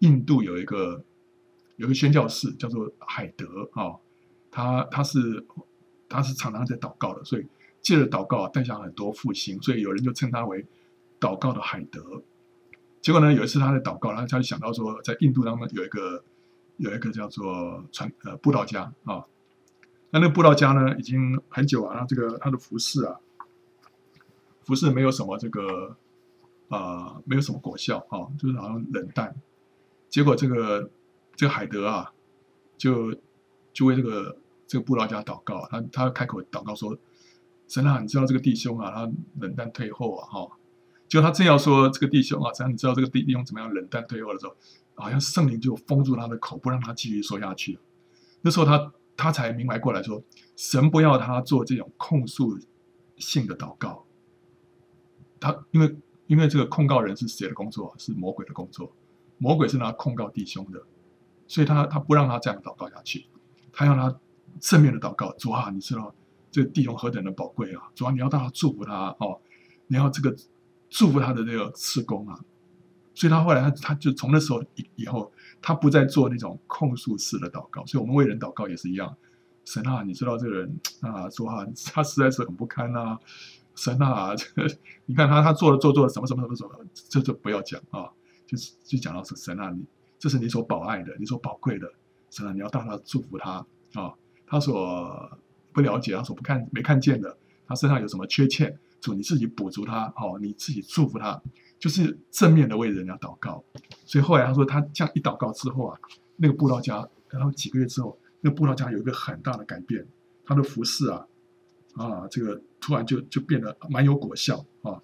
[0.00, 1.04] 印度有一个
[1.76, 3.96] 有一个宣教士叫做海德啊，
[4.50, 5.46] 他他是
[6.08, 7.46] 他是常常在祷告的，所以
[7.80, 10.66] 借着祷告带下很多复兴，所以有人就称他为。
[11.20, 12.22] 祷告的海德，
[13.00, 16.22] 结果呢，有一次他在祷告，然后他就想到说，在印度当中有一个
[16.76, 19.24] 有一个叫做传呃布道家啊，
[20.10, 23.18] 那那个布道家呢已经很久啊，他这个他的服饰啊，
[24.68, 25.96] 服侍没有什么这个
[26.68, 29.34] 啊、呃，没有什么果效啊，就是好像冷淡。
[30.10, 30.90] 结果这个
[31.34, 32.12] 这个海德啊，
[32.76, 33.16] 就
[33.72, 36.98] 就为这个这个布道家祷告，他他开口祷告说
[37.66, 40.58] ：“神啊，你知道这个弟兄啊，他冷淡退后啊，哈。”
[41.08, 44.54] 就他正要说这个弟兄啊，只要你知道这个弟兄怎么样冷淡退后的时候，
[44.96, 47.78] 好像圣灵就封住他的口，不让他继续说下去。
[48.42, 50.22] 那时候他他才明白过来说，
[50.56, 52.58] 神不要他做这种控诉
[53.16, 54.04] 性的祷告。
[55.40, 55.96] 他因为
[56.26, 57.94] 因为这个控告人是谁的工作？
[57.98, 58.92] 是魔鬼的工作。
[59.38, 60.82] 魔鬼是拿控告弟兄的，
[61.46, 63.26] 所以他他不让他这样祷告下去，
[63.72, 64.18] 他要他
[64.60, 65.32] 正面的祷告。
[65.34, 66.14] 主啊，你知道
[66.50, 67.82] 这个弟兄何等的宝贵啊！
[67.94, 69.40] 主啊，你要大家祝福他哦，
[69.86, 70.36] 你要这个。
[70.90, 72.40] 祝福他的这个事工啊，
[73.12, 77.84] 所以他后来他他就从那时候以以后，他不再做那种控诉式的祷告。
[77.84, 79.14] 所以我们为人祷告也是一样。
[79.66, 83.20] 神啊，你知道这个人啊，说啊，他实在是很不堪啊。
[83.78, 86.70] 神啊，这个你看他他做了做做了什么什么什么什么，
[87.08, 88.10] 这就不要讲啊，
[88.44, 89.84] 就是就讲到说神啊，你
[90.18, 91.88] 这是你所宝爱的，你所宝贵的，
[92.30, 93.64] 神啊，你要大大祝福他
[93.94, 94.12] 啊。
[94.50, 95.38] 他所
[95.74, 97.36] 不了解，他所不看没看见的，
[97.66, 98.78] 他身上有什么缺陷？
[98.98, 101.40] 主你自己补足他，哦，你自己祝福他，
[101.78, 103.62] 就是正面的为人家祷告。
[104.06, 106.00] 所以后来他说，他这样一祷告之后啊，
[106.36, 110.04] 那个布道家，然后几个月之后，那个布道家有一个很大的改变，
[110.46, 111.26] 他的服饰啊，
[111.98, 115.02] 啊，这个突然就就变得蛮有果效啊。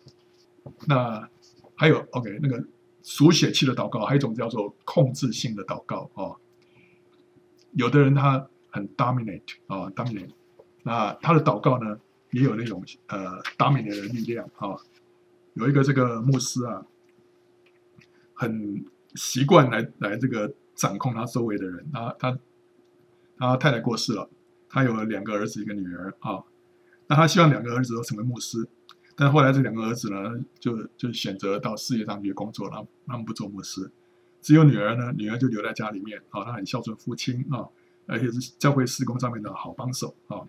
[0.86, 1.28] 那
[1.74, 2.64] 还有 OK，那个
[3.02, 6.38] 属血气的祷告，还有一种叫做控制性的祷告啊。
[7.72, 10.30] 有的人他很 dominate 啊，dominate，
[10.84, 11.98] 那他的祷告呢？
[12.30, 14.74] 也有那种呃，dominate 的力量啊，
[15.52, 16.84] 有一个这个牧师啊，
[18.34, 21.88] 很习惯来来这个掌控他周围的人。
[21.92, 22.38] 他他
[23.38, 24.28] 他太太过世了，
[24.68, 26.42] 他有两个儿子一个女儿啊。
[27.14, 28.66] 他希望两个儿子都成为牧师，
[29.16, 33.90] 但后来这两个儿子呢，就就选择到事业上去工作了，他们不做牧师。
[34.40, 37.68] 只有女儿呢，女儿就留在家里面啊，她很孝顺父亲啊，
[38.06, 40.42] 而且是教会事工上面的好帮手啊。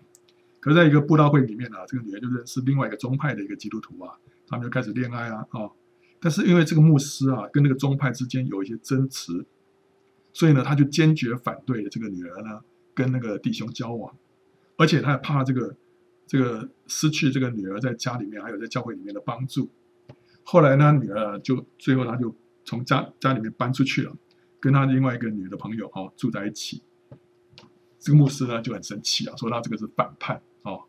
[0.60, 4.12] 可是在一个布道会里面呢，这个女儿就认识另外一个宗派的一个基督徒啊，
[4.46, 5.70] 他们就开始恋爱啊啊。
[6.20, 9.44] 但是因为这个牧师啊，跟那个宗派之间有一些争执，
[10.32, 12.60] 所以呢，他就坚决反对这个女儿呢
[12.94, 14.14] 跟那个弟兄交往，
[14.76, 15.74] 而且他还怕这个。
[16.26, 19.70] 这个失去这个女儿在家里面，还有在教会里面的帮助。
[20.42, 22.34] 后来呢，女儿就最后她就
[22.64, 24.16] 从家家里面搬出去了，
[24.60, 26.82] 跟她另外一个女的朋友哦住在一起。
[27.98, 30.84] 这个牧师呢就很生气啊，说他这个是反叛哦。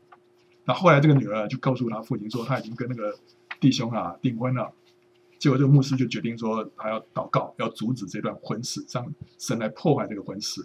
[0.65, 3.17] 那后来这个女儿就告诉他父亲说，他已经跟那个
[3.59, 4.71] 弟兄啊订婚了。
[5.39, 10.63] 结果这个牧师就决定说，他要祷告，要阻止这段婚事，让神来破坏这个婚事。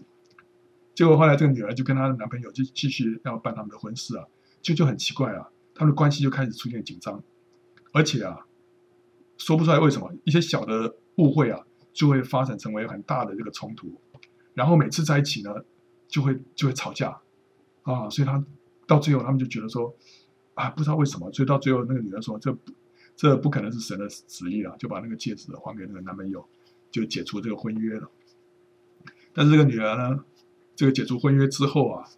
[0.95, 4.27] 结果后来这个女儿就跟她的男朋友就继续要办他们的婚事啊。
[4.63, 7.23] 就就很奇怪啊，他们的关系就开始出现紧张，
[7.93, 8.47] 而且啊，
[9.37, 14.01] 说不出来为什么，一些小的误会啊，就会发展成为很大的这个冲突，
[14.55, 15.53] 然后每次在一起呢，
[16.07, 17.21] 就会就会吵架，
[17.83, 18.43] 啊，所以他
[18.87, 19.95] 到最后他们就觉得说，
[20.55, 22.57] 啊，不知道为什么，所以到最后那个女人说，这
[23.17, 26.49] 这不可能是神的旨意了，就把那个戒指还给那个男朋友，
[26.91, 28.09] 就解除这个婚约了。
[29.33, 30.25] 但是这个女人呢，
[30.77, 32.09] 这个解除婚约之后啊，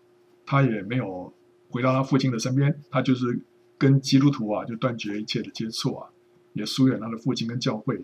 [0.44, 1.32] 她也没有。
[1.74, 3.36] 回到他父亲的身边，他就是
[3.76, 6.08] 跟基督徒啊，就断绝一切的接触啊，
[6.52, 8.00] 也疏远他的父亲跟教会。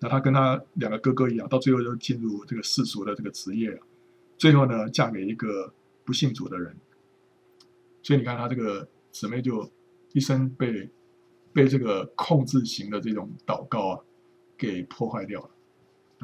[0.00, 3.78] 那他跟他两个哥哥一样，到最后就进入这个世俗的这个职业，
[4.38, 5.70] 最后呢，嫁给一个
[6.02, 6.74] 不信主的人。
[8.02, 9.70] 所以你看，他这个姊妹就
[10.14, 10.88] 一生被
[11.52, 14.00] 被这个控制型的这种祷告啊
[14.56, 15.50] 给破坏掉了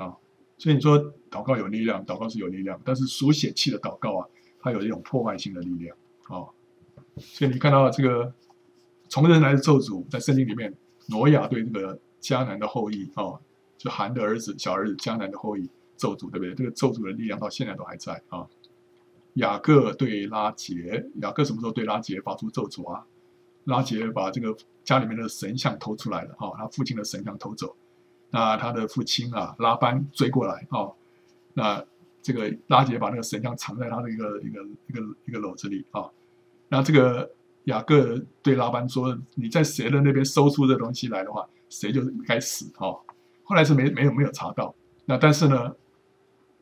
[0.03, 0.16] 啊。
[0.57, 0.99] 所以你说
[1.31, 4.27] 祷告有力量，祷告是有力量，但是属血气的祷告啊，
[4.61, 6.49] 它有一种破坏性的力量啊。
[7.21, 8.33] 所以你看到这个
[9.09, 10.75] 从人来的咒诅，在圣经里面，
[11.09, 13.41] 挪亚对这个迦南的后裔哦，
[13.77, 16.55] 就含的儿子小儿子迦南的后裔咒诅，对不对？
[16.55, 18.47] 这个咒诅的力量到现在都还在啊。
[19.35, 23.07] 雅各对拉杰，雅各什么时候对拉杰发出咒诅啊？
[23.65, 27.77] 拉杰把这个家里面的神像偷出来了啊，他父亲的神像偷走，
[28.31, 30.91] 那他的父亲啊拉班追过来啊，
[31.55, 31.85] 那
[32.23, 36.11] 这个拉杰把那个神像藏在他的一个一个一个一个篓子里啊。
[36.71, 37.31] 那这个
[37.65, 42.99] 雅各对拉班说：“你在谁的那边搜出这东西来的话，谁就该死。”哦，
[43.43, 44.75] 后来是没没有没有查到。
[45.05, 45.75] 那但是呢，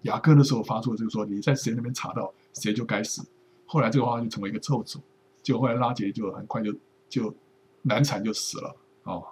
[0.02, 3.22] 雅各那时候发出就是说：“你在谁那边查到，谁就该死。”
[3.66, 4.98] 后来这个话就成为一个咒诅，
[5.42, 6.74] 就后来拉结就很快就
[7.08, 7.34] 就
[7.82, 8.74] 难产就死了。
[9.04, 9.26] 哦，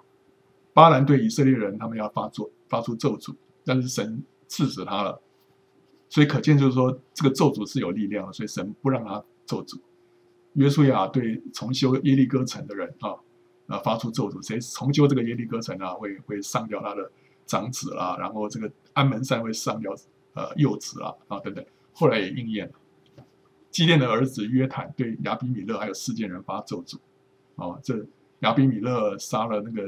[0.73, 3.35] 巴兰对以色列人他们要发作发出咒诅，
[3.65, 5.19] 但是神治死他了。
[6.07, 9.79] 所以可见就是说，这个咒诅是有力量的，所以神不让他咒诅。
[10.57, 13.13] 约书亚对重修耶利哥城的人啊，
[13.67, 17.11] 啊发出咒诅，谁重修这个耶利哥城啊，会会上掉他的
[17.45, 19.93] 长子啦，然后这个安门山会上掉
[20.33, 22.73] 呃幼子啊啊等等，后来也应验了。
[23.69, 26.97] 基甸的儿子约坦对亚比米勒还有示剑人发咒诅，
[27.53, 28.03] 哦，这
[28.39, 29.87] 亚比米勒杀了那个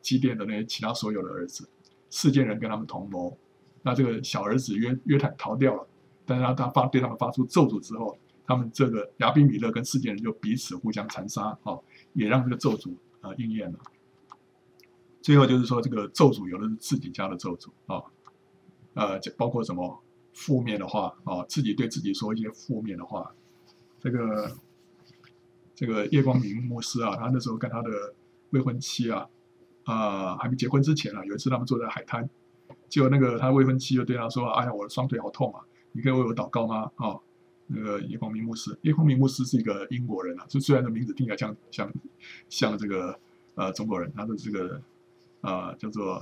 [0.00, 1.68] 基甸的那些其他所有的儿子，
[2.08, 3.36] 示剑人跟他们同谋，
[3.82, 5.86] 那这个小儿子约约坦逃掉了，
[6.24, 8.16] 但是他他发对他们发出咒诅之后。
[8.50, 11.78] 他们这个亚比米勒跟世界人就彼此互相残杀，啊，
[12.14, 13.78] 也让这个咒诅啊应验了。
[15.22, 18.02] 最后就是说，这个咒诅有的是自己家的咒诅啊，
[18.94, 23.32] 呃，包括什么负面的话啊，自己对自己说一些负面的话。
[24.00, 24.50] 这个
[25.76, 27.88] 这个叶光明牧师啊，他那时候跟他的
[28.50, 29.28] 未婚妻啊，
[29.84, 32.28] 啊，还没结婚之前啊，有一次他们坐在海滩，
[32.88, 37.14] 结果那个他未婚妻就对他说：“哎呀，我的双腿好痛啊，你可以为我祷告吗？”啊。
[37.72, 41.92] 那个叶光明牧师，叶光明牧师是一个英国人啊，就虽然的名字听起来像像
[42.48, 43.16] 像这个
[43.54, 44.82] 呃中国人，他的这个
[45.42, 46.20] 呃叫做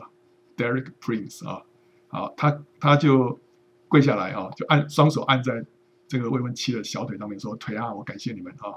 [0.59, 1.63] Derek Prince 啊，
[2.09, 3.41] 好，他他就
[3.89, 5.65] 跪下来啊，就按双手按在
[6.07, 8.77] 这个未婚妻的小腿上面说：“腿啊，我感谢你们啊，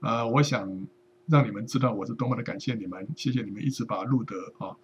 [0.00, 0.86] 呃，我想
[1.26, 4.76] 让你们知道我是多么的感谢你们，谢谢你们一直把路德啊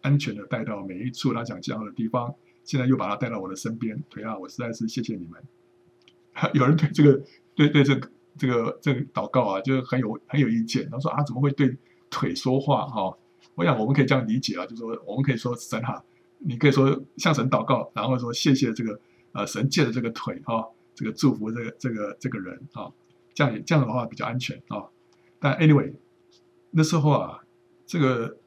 [0.00, 5.42] 安全的带到每一处他想降的地方，现在又把他带到我的身边，腿啊，我实在是谢谢你们。”
[6.54, 7.22] 有人对这个
[7.54, 10.88] 对对这个这个这个祷告啊，就很有很有意见。
[10.90, 11.76] 他说啊，怎么会对
[12.08, 13.16] 腿说话哈、
[13.54, 16.02] 我想我们可以这样理解啊，就是说我们可以说神哈，
[16.38, 18.98] 你可以说向神祷告，然后说谢谢这个
[19.32, 22.90] 呃神借的这个腿哈、这个祝福这个这个这个人啊、
[23.34, 24.84] 这样这样的话比较安全啊、
[25.38, 25.92] 但 anyway
[26.70, 27.40] 那时候啊，
[27.86, 28.38] 这个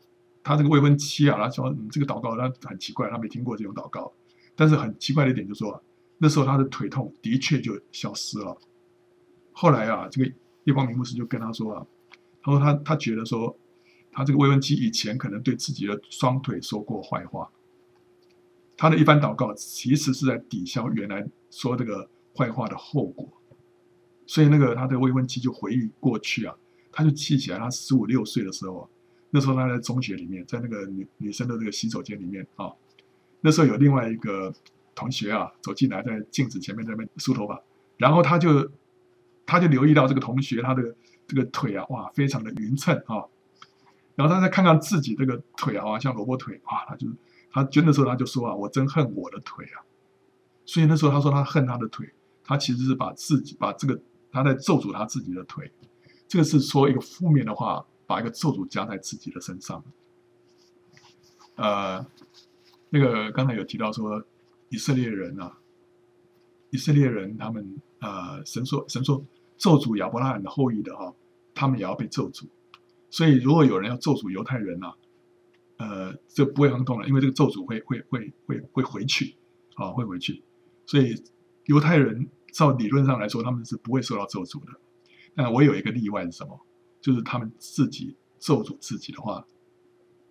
[0.43, 4.11] 他这个未婚妻啊，他说：“嗯，这个祷告他很奇怪，他没听过这种祷告。
[4.55, 5.81] 但是很奇怪的一点就是说，
[6.23, 8.57] 那时候他的腿痛的确就消失了。
[9.51, 10.31] 后来啊，这个
[10.63, 11.85] 叶光明牧师就跟他说啊，
[12.41, 13.53] 他说他他觉得说，
[14.09, 17.51] 他这个未婚妻以前可能对自己的双腿说过坏话，
[18.77, 23.27] 他的一番祷告其实是在抵消原来说这个坏话的后果。
[24.25, 26.55] 所以那个他的未婚妻就回忆过去啊，
[26.89, 28.87] 他就记起来他十五六岁的时候啊。”
[29.29, 32.71] 那时候他在中学里面，在那个女女生的这个洗手间里面啊，
[33.41, 34.53] 那时候有另外一个
[34.95, 37.61] 同学啊走进来，在镜子前面在那边梳头发，
[37.97, 38.71] 然后他就
[39.45, 40.95] 他就留意到这个同学他的
[41.27, 43.25] 这个腿啊，哇，非常的匀称啊，
[44.15, 47.07] 然后他再看看自己这个腿啊，像萝卜腿，哇，他就
[47.51, 49.85] 他捐的时候他就说啊，我真恨我的腿啊，
[50.65, 52.09] 所以那时候他说他恨他的腿，
[52.43, 53.99] 他其实是把自己把这个
[54.31, 55.71] 他在咒诅他自己的腿，
[56.27, 57.85] 这个是说一个负面的话。
[58.05, 59.81] 把一个咒诅加在自己的身上，
[61.55, 62.05] 呃，
[62.89, 64.21] 那个刚才有提到说，
[64.73, 65.55] 以色列人啊，
[66.71, 69.23] 以色列人他们呃，神说神说
[69.55, 71.13] 咒诅亚伯拉罕的后裔的哈，
[71.53, 72.47] 他们也要被咒诅。
[73.11, 74.95] 所以如果有人要咒诅犹太人啊，
[75.77, 79.35] 呃，就不会很痛了，因为这个咒诅会会会会会回去
[79.75, 80.41] 啊，会回去。
[80.87, 81.21] 所以
[81.65, 84.71] 犹太人照理论上来说，他们是不会受到咒诅的。
[85.35, 86.59] 但我有一个例外是什么？
[86.99, 89.45] 就是他们自己咒诅自己的话，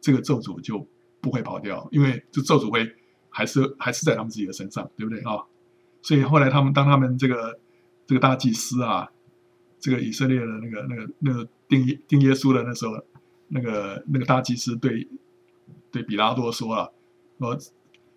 [0.01, 0.85] 这个咒诅就
[1.21, 2.93] 不会跑掉，因为这咒诅会
[3.33, 5.43] 还是还是在他们自己的身上，对不对啊？
[6.03, 7.59] 所以后来他们当他们这个
[8.07, 9.11] 这个大祭司啊，
[9.81, 12.93] 这个以色列的那个那个那个定定耶稣的那时候，
[13.49, 15.09] 那个那个大祭司对
[15.91, 16.93] 对比拉多说了，
[17.39, 17.57] 说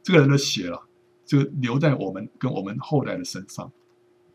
[0.03, 0.81] 这个人的血了，
[1.25, 3.71] 就留在我们跟我们后代的身上，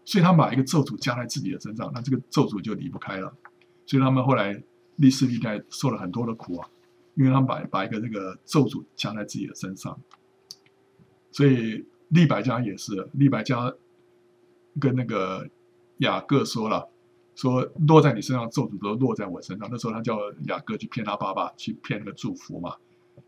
[0.05, 3.35] 所以他把一个咒诅加在自己的身上，那这个咒诅就离不开了。
[3.85, 4.63] 所以他们后来
[4.97, 6.69] 历世历代受了很多的苦啊，
[7.17, 9.99] 因为他们把把一个这个咒诅加在自己的身上。
[11.33, 13.73] 所以利百加也是，利百加
[14.79, 15.49] 跟那个
[15.99, 16.89] 雅各说了，
[17.35, 19.69] 说落在你身上咒诅都落在我身上。
[19.71, 20.19] 那时候他叫
[20.49, 22.75] 雅各去骗他爸爸，去骗那个祝福嘛。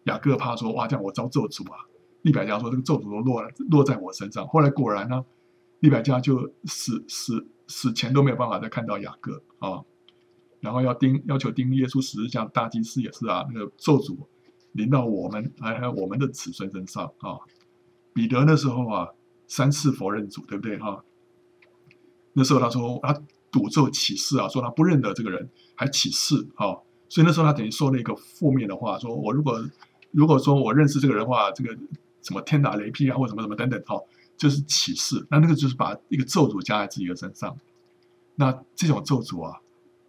[0.05, 1.78] 雅各怕说哇，这样我遭咒诅啊。
[2.22, 4.46] 利百加说这个咒诅都落落在我身上。
[4.46, 5.24] 后来果然呢，
[5.80, 9.82] 利百加就死死死前都没有办法再看到雅各啊。
[10.61, 14.16] 然后要钉要求钉耶稣十字架，大祭司也是啊，那个咒诅
[14.72, 17.38] 临到我们，还有我们的子孙身上啊。
[18.13, 19.09] 彼得那时候啊，
[19.47, 21.05] 三次否认主，对不对哈？
[22.33, 26.77] 那时候他说他赌咒起誓啊，说他不认得这个人，还起誓啊。
[27.09, 29.63] 所以那时候他等于说了一个负面的话，说我如果
[30.11, 31.77] 如果说我认识这个人的话，这个
[32.23, 34.01] 什么天打雷劈啊，或什么什么等等哈，
[34.37, 35.27] 就是起誓。
[35.31, 37.57] 那那个就是把一个咒诅加在自己的身上。
[38.35, 39.59] 那这种咒诅啊。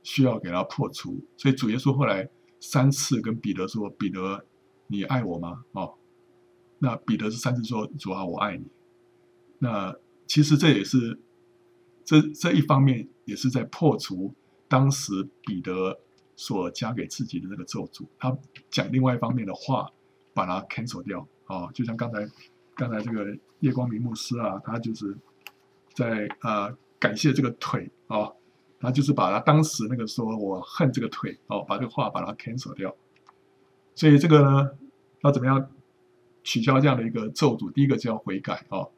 [0.05, 2.29] 需要给他破除，所以主耶稣后来
[2.59, 4.43] 三次跟彼得说：“彼得，
[4.87, 5.93] 你爱我吗？”哦，
[6.83, 8.65] 那彼得是三次说：“主啊，我爱你。”
[9.57, 9.95] 那
[10.27, 11.17] 其实这也是
[12.03, 14.33] 这这一方面也是在破除
[14.67, 15.97] 当时彼得
[16.35, 18.05] 所加给自己的那个咒诅。
[18.19, 18.37] 他
[18.69, 19.89] 讲另外一方面的话，
[20.33, 22.29] 把它 cancel 掉啊，就像刚才
[22.75, 25.17] 刚才这个叶光明牧师啊，他就是
[25.93, 28.29] 在啊，呃，感谢这个腿啊。
[28.81, 32.93] 他就是把他当时那个说我恨这个腿哦，把这个话把它 cancel 掉。
[33.95, 34.71] 所以这个呢，
[35.21, 35.71] 要怎么样
[36.43, 37.71] 取消这样的一个咒诅？
[37.71, 38.91] 第一个就要悔改哦，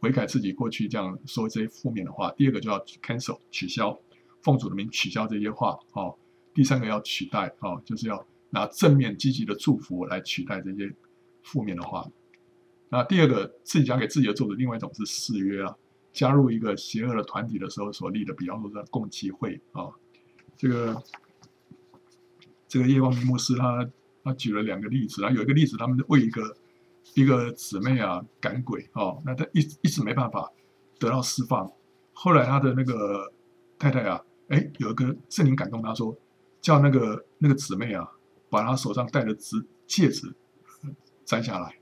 [0.00, 2.32] 悔改自己过去这样说这些负面的话。
[2.32, 3.98] 第二个就要 cancel 取消，
[4.42, 6.16] 奉主的名取消这些话哦。
[6.54, 10.92] 第三个要取代哦，就是要拿正面积极的祝福来取代这些
[11.42, 12.10] 负面的话。
[12.88, 15.76] 那第二个自己讲给自己的咒诅，另外一种是誓约啊。
[16.12, 19.90] 加入一个邪恶的团体的时候所立的，比方说在共济会啊，
[20.56, 21.02] 这个
[22.66, 23.86] 这个叶光明牧师他
[24.24, 26.56] 他举了两个例子啊，有一个例子他们为一个
[27.14, 30.52] 一个姊妹啊赶鬼哦，那他一一直没办法
[30.98, 31.72] 得到释放，
[32.12, 33.32] 后来他的那个
[33.78, 36.16] 太太啊，哎有一个圣灵感动他说，
[36.60, 38.12] 叫那个那个姊妹啊
[38.50, 40.34] 把他手上戴的指戒指
[41.24, 41.78] 摘下来，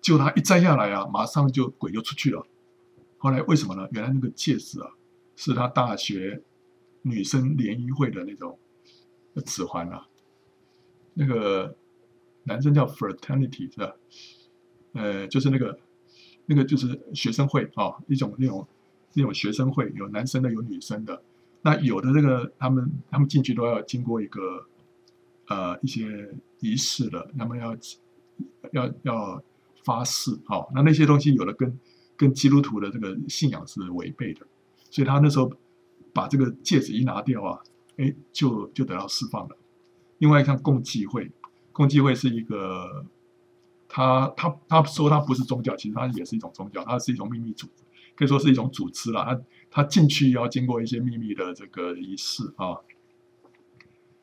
[0.00, 2.46] 结果他一摘下来啊，马上就鬼就出去了。
[3.18, 3.88] 后来为什么呢？
[3.92, 4.92] 原来那个戒指啊，
[5.34, 6.42] 是他大学
[7.02, 8.58] 女生联谊会的那种
[9.44, 10.06] 指环啊。
[11.14, 11.76] 那个
[12.44, 13.96] 男生叫 fraternity 是吧？
[14.98, 15.78] 呃，就是那个
[16.46, 18.66] 那个就是学生会啊、哦，一种那种
[19.14, 21.22] 那种学生会，有男生的，有女生的。
[21.62, 24.66] 那有的这个他们他们进去都要经过一个
[25.46, 27.76] 呃一些仪式的，他们要
[28.72, 29.42] 要要
[29.84, 30.68] 发誓啊、哦。
[30.74, 31.78] 那那些东西有的跟
[32.16, 34.46] 跟基督徒的这个信仰是违背的，
[34.90, 35.52] 所以他那时候
[36.12, 37.60] 把这个戒指一拿掉啊，
[37.96, 39.56] 哎，就就得到释放了。
[40.18, 41.30] 另外像共济会，
[41.72, 43.04] 共济会是一个，
[43.88, 47.82] 他他他说他不是宗教，其实他也是一种宗教，它是一种秘密组织，
[48.14, 49.24] 可以说是一种组织了。
[49.24, 52.76] 他他进去要经过一些秘密的这个仪式啊。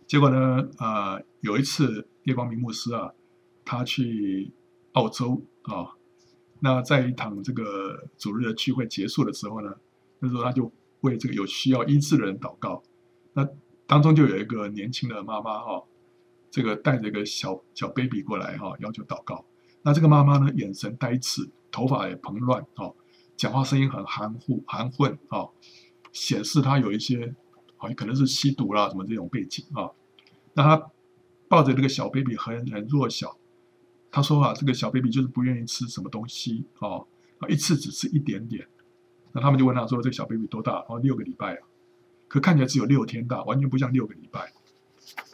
[0.05, 3.11] 结果呢，呃，有一次叶光明牧师啊，
[3.65, 4.51] 他去
[4.93, 5.97] 澳洲啊，
[6.59, 9.75] 那在一场这个主日的聚会结束的时候呢，
[10.19, 12.83] 那时候他就为这个有需要医治的人祷告，
[13.33, 13.49] 那
[13.87, 15.83] 当中就有一个年轻的妈妈哈、
[16.51, 19.43] 这个带着一个小小 baby 过来哈、要求祷告。
[19.85, 22.91] 那这个妈妈呢，眼神呆滞，头发也蓬乱哦、啊，
[23.37, 25.47] 讲话声音很含糊含混啊，
[26.11, 27.33] 显示她有一些。
[27.77, 29.91] 好像可能是吸毒啦，什么这种背景啊？
[30.53, 30.91] 那她
[31.49, 33.37] 抱着这个小 baby 很很弱小，
[34.09, 37.05] 她说啊，这个小 baby 就是不愿意吃什么东西哦，
[37.49, 38.65] 一次只吃一点点。
[39.33, 40.85] 那他们就问她说，这个小 baby 多大？
[40.87, 41.67] 哦，六个礼拜啊，
[42.29, 44.53] 可看起来只有六天大，完全不像六个礼拜。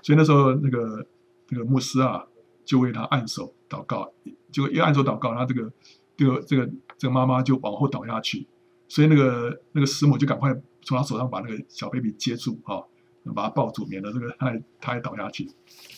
[0.01, 1.07] 所以那时候那个
[1.49, 2.25] 那个牧师啊，
[2.65, 4.11] 就为他按手祷告，
[4.51, 5.71] 结果一按手祷告，他这个
[6.17, 8.45] 这个这个这个妈妈就往后倒下去。
[8.87, 12.83] 所以那个那个师母就赶快从他手上把那个小 baby 接住啊，
[13.33, 15.49] 把他抱住，免得这个他他还倒下去。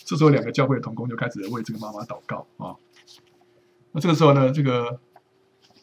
[0.06, 2.76] 这时候两个教会的童工就开始为这个妈妈祷告啊。
[3.92, 5.00] 那这个时候呢，这个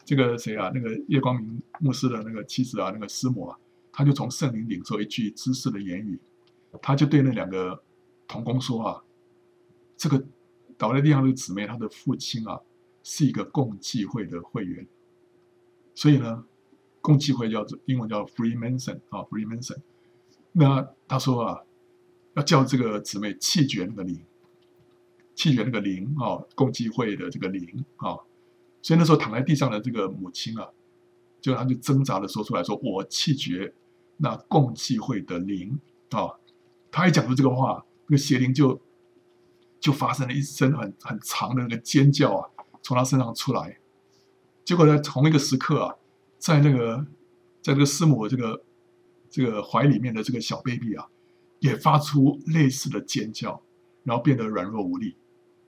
[0.05, 0.71] 这个谁啊？
[0.73, 3.57] 那个叶光明牧师的那个妻子啊，那个师母啊，
[3.91, 6.19] 他就从圣灵领受一句知识的言语，
[6.81, 7.81] 他就对那两个
[8.27, 9.03] 童工说啊
[9.97, 10.23] ：“这个
[10.81, 12.59] 倒在地上这个姊妹，她的父亲啊
[13.03, 14.87] 是一个共济会的会员，
[15.93, 16.45] 所以呢。”
[17.03, 19.77] 共济会叫做英文叫 Freemason 啊，Freemason。
[20.51, 21.63] 那他说啊，
[22.35, 24.23] 要叫这个姊妹弃绝那个灵，
[25.33, 28.19] 弃绝那个灵啊，共济会的这个灵啊。
[28.83, 30.69] 所以那时候躺在地上的这个母亲啊，
[31.41, 33.73] 就他就挣扎的说出来说：“我弃绝
[34.17, 35.79] 那共济会的灵
[36.11, 36.29] 啊。”
[36.91, 38.79] 他一讲出这个话，那个邪灵就
[39.81, 42.49] 就发生了一声很很长的那个尖叫啊，
[42.81, 43.79] 从他身上出来。
[44.63, 45.95] 结果在同一个时刻啊。
[46.41, 47.05] 在那个，
[47.61, 48.63] 在这个师母这个
[49.29, 51.07] 这个怀里面的这个小 baby 啊，
[51.59, 53.61] 也发出类似的尖叫，
[54.01, 55.15] 然后变得软弱无力，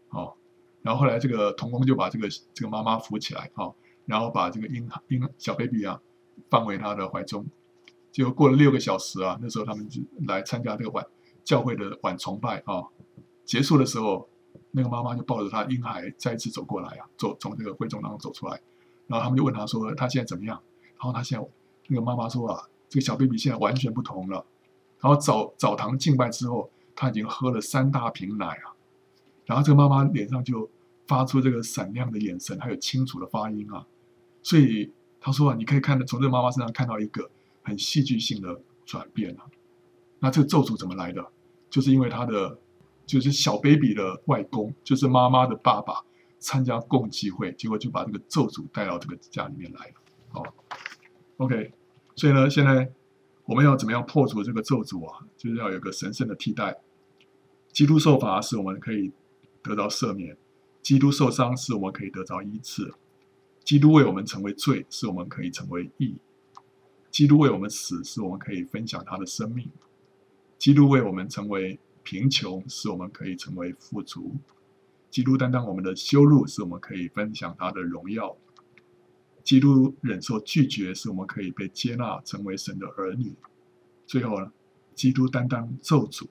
[0.09, 0.34] 哦，
[0.82, 3.76] 然后后来这个童工就把这个这个妈妈扶起来，哦，
[4.07, 6.01] 然后把这个婴婴小 baby 啊
[6.49, 7.45] 放回他的怀中，
[8.11, 11.05] 结果过了六个小时啊，那时候他们就来参加这个晚
[11.43, 12.86] 教会的晚崇拜啊，
[13.45, 14.27] 结束的时候，
[14.71, 18.61] 那个妈妈就抱着她婴孩再次走过来啊，走从这个会众当中走出来。
[19.07, 20.59] 然后他们就问他说：“她现在怎么样？”
[20.97, 21.45] 然后他现在
[21.87, 24.45] 那个妈妈说：“啊，这个小 baby 现在完全不同了。
[25.01, 28.71] 然后澡澡堂敬拜之后，他已经喝了三大瓶奶啊。
[29.45, 30.69] 然后这个妈妈脸上就
[31.05, 33.85] 发出这个闪亮的眼神，还有清楚的发音啊。
[34.41, 34.89] 所以
[35.19, 37.29] 他说啊，你可以看到从这个妈妈身上看到一个
[37.61, 39.43] 很戏剧性的转变啊。
[40.19, 41.27] 那这个咒诅怎么来的？
[41.69, 42.57] 就是因为他的
[43.05, 46.03] 就是小 baby 的外公，就是妈妈的爸爸。”
[46.45, 49.93] 参加共济会，结果就把这个咒诅带到这个家里面来了。
[50.33, 50.45] 哦
[51.37, 51.71] ，OK，
[52.17, 52.91] 所以呢，现在
[53.45, 55.25] 我们要怎么样破除这个咒诅啊？
[55.37, 56.81] 就是要有个神圣的替代。
[57.71, 59.13] 基督受罚使我们可以
[59.61, 60.35] 得到赦免；
[60.81, 62.89] 基督受伤使我们可以得到医治；
[63.63, 66.15] 基督为我们成为罪，使我们可以成为义；
[67.09, 69.67] 基督为我们死，使我们可以分享他的生命；
[70.57, 74.35] 基督为我们成为贫穷，使我们可以成为富足。
[75.09, 78.35] 基督担当我们的羞辱，使我们可以分享他的荣耀；
[79.43, 83.33] 基督忍受拒绝，使我们可以被接纳，成为神的儿女。
[84.05, 84.51] 最后呢，
[84.95, 86.27] 基督担当咒诅，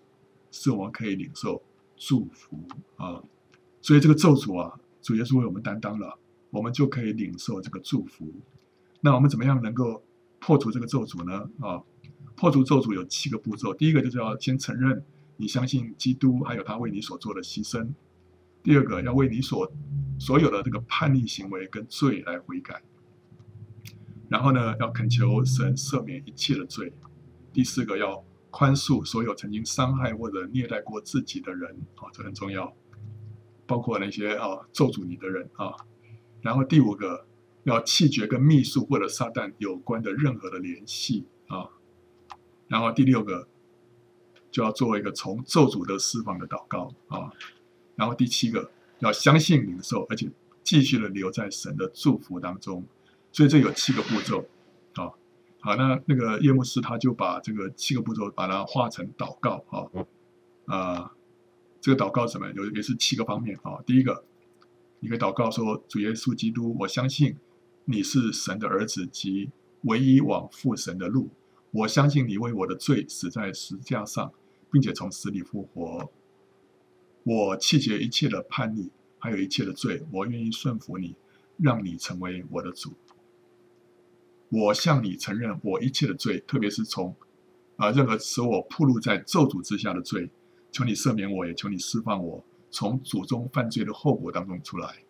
[0.51, 1.63] 使我们可以领受
[1.97, 2.59] 祝福
[2.97, 3.23] 啊！
[3.81, 6.19] 所以这个咒诅啊，主耶稣为我们担当了，
[6.51, 8.33] 我们就可以领受这个祝福。
[9.01, 10.03] 那我们怎么样能够
[10.41, 11.49] 破除这个咒诅呢？
[11.61, 11.83] 啊，
[12.35, 13.73] 破除咒诅有七个步骤。
[13.73, 15.05] 第一个就是要先承认
[15.43, 17.89] 你相信基督，还有他为你所做的牺牲。
[18.63, 19.69] 第二个，要为你所
[20.21, 22.81] 所有的这个叛逆行为跟罪来悔改，
[24.29, 26.93] 然后呢，要恳求神赦免一切的罪。
[27.53, 32.73] 第四个，要宽恕所有曾经伤害或者虐待过自己的人，啊，这很重要，
[33.67, 35.75] 包括那些啊咒诅你的人啊。
[36.41, 37.27] 然后第五个，
[37.65, 41.67] 要弃绝跟秘术或者撒旦有关的任何的联系啊。
[42.69, 43.49] 然后第六个，
[44.53, 47.33] 就要做一个从咒诅的释放的祷告啊。
[47.97, 50.31] 然后第七个要相信领受，而且
[50.63, 52.87] 继续的留在神的祝福当中。
[53.33, 54.47] 所以这有七个步骤，
[54.95, 55.11] 啊，
[55.61, 59.89] 好，那那个叶牧师他就把这个七个步骤把它化成祷告，啊，
[60.67, 61.13] 啊，
[61.81, 62.51] 这个祷告什么？
[62.53, 64.23] 有也是七个方面，啊，第一个，
[65.01, 67.37] 你可以祷告说：主耶稣基督，我相信
[67.87, 69.51] 你是神的儿子及
[69.85, 71.31] 唯一往父神的路。
[71.71, 74.31] 我相信你为我的罪死在十字架上，
[74.73, 76.11] 并且从死里复活。
[77.23, 81.15] 我弃绝一切的叛逆，还有一切的罪，我愿意顺服你，
[81.59, 82.95] 让你成为我的主。
[84.49, 87.15] 我向你承认我一切的罪，特别是从
[87.77, 90.31] 啊任何使我暴露在咒诅之下的罪，
[90.73, 95.05] 求你赦免我，也求你释放我，从祖宗犯罪的后果当中出来。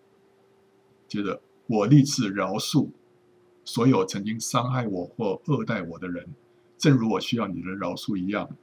[1.08, 2.90] 接着，我立志饶恕
[3.64, 6.28] 所有曾经伤害我或恶待我的人，
[6.76, 8.56] 正如我需要你的饶恕一样。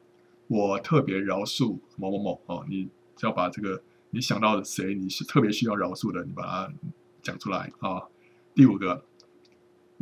[0.50, 6.74] 我特别饶恕某某某哦，你只要把这个你想到谁你是特别需要饶恕的，你把它
[7.22, 8.10] 讲出来啊。
[8.54, 9.06] 第五个。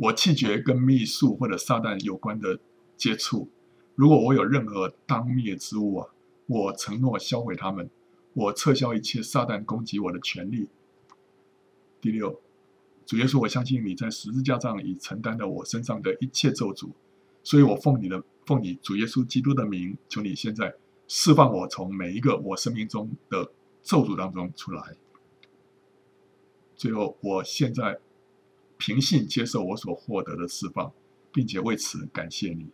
[0.00, 2.60] 我弃绝跟秘术或者撒旦有关的
[2.96, 3.48] 接触。
[3.96, 6.08] 如果我有任何当灭之物啊，
[6.46, 7.90] 我承诺销毁他们。
[8.32, 10.68] 我撤销一切撒旦攻击我的权利。
[12.00, 12.40] 第六，
[13.04, 16.90] 主耶稣，我相信你在十字架上已承担了我身上的一切咒诅，
[17.48, 20.74] 所以我奉你的奉你主耶稣基督的名，求你现在
[21.06, 23.50] 释放我从每一个我生命中的
[23.82, 24.82] 咒诅当中出来。
[26.76, 28.00] 最后，我现在。
[28.80, 30.92] 凭信接受我所获得的释放，
[31.32, 32.70] 并且为此感谢你。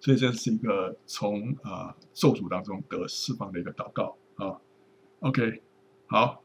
[0.00, 4.60] 所以这是一个从啊、咒诅当中得释放的一个祷告啊。
[5.20, 5.62] OK，
[6.06, 6.42] 好，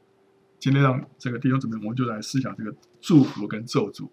[0.60, 2.72] 今天让这个弟兄姊妹，我们就来思想这个
[3.02, 4.08] 祝福跟咒诅。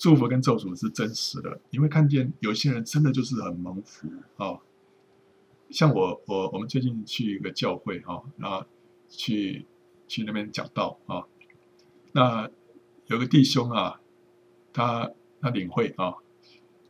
[0.00, 4.58] 祝福跟咒诅是真实的，你会看见有些人真的就是很蒙福啊。
[5.70, 8.64] 像我我我们最近去一个教会啊，然后
[9.08, 9.66] 去
[10.08, 11.24] 去那边讲道啊，
[12.10, 12.50] 那。
[13.06, 14.00] 有个弟兄啊，
[14.72, 16.14] 他他领会啊，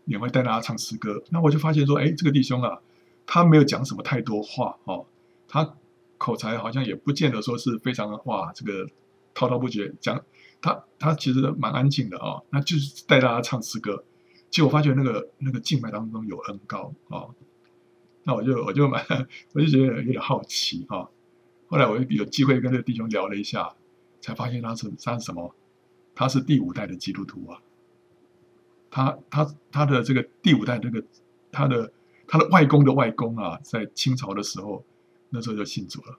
[0.05, 1.23] 领会带大家唱诗歌。
[1.31, 2.79] 那我就发现说，哎，这个弟兄啊，
[3.25, 5.07] 他没有讲什么太多话哦，
[5.49, 5.79] 他
[6.19, 8.87] 口才好像也不见得说是非常的哇，这个
[9.33, 10.23] 滔滔不绝讲。
[10.61, 14.05] 他他其实蛮安静的啊、哦，那就是带大家唱诗歌。
[14.51, 17.29] 结果我发觉那个那个敬拜当中有恩膏啊、
[18.25, 19.05] 那我就我就蛮
[19.53, 21.09] 我就觉得有点好奇啊、
[21.69, 23.75] 后来我有机会跟这个弟兄聊了一下，
[24.21, 25.55] 才发现他是他是什么？
[26.15, 27.63] 他是第五代的基督徒啊，
[28.91, 31.03] 他他他的这个第五代这个
[31.51, 31.93] 他的
[32.27, 34.85] 他的外公的外公啊，在清朝的时候
[35.31, 36.19] 那时候就信主了，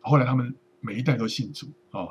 [0.00, 2.08] 后来他们每一代都信主啊，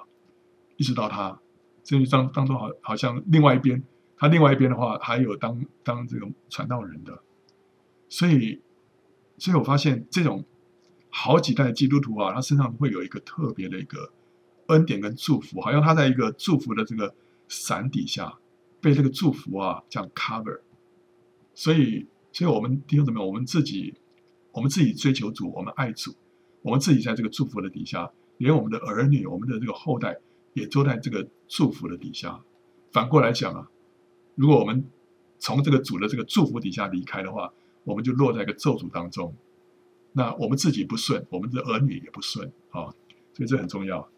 [0.77, 1.39] 一直到他，
[1.83, 3.83] 所以当当中好好像另外一边，
[4.17, 7.21] 他另外一边的话还有当当这个传道人的，
[8.07, 8.61] 所以
[9.37, 10.45] 所以我发现这种
[11.09, 14.11] 好几代基督徒啊，他身上会有一个特别的一个。
[14.69, 17.15] 恩典跟祝福，好像他在一个祝福的这个
[17.47, 18.37] 伞底下，
[18.79, 20.59] 被这个祝福啊这样 cover。
[21.55, 23.95] 所以，所以我们弟兄姊妹，我们自己，
[24.51, 26.13] 我们自己追求主，我们爱主，
[26.61, 30.19] 我们自己在这个祝福的底下，连我们的儿女，我们的这个后代，
[30.53, 32.41] 也都在这个祝福的底下。
[32.91, 33.69] 反过来讲啊，
[34.35, 34.85] 如果我们
[35.37, 39.35] 从这个主的这个祝福底下离开的话，我们就落在一个咒诅当中。
[40.11, 42.89] 那我们自己不顺，我们的儿女也不顺啊，
[43.33, 44.09] 所以这很重要。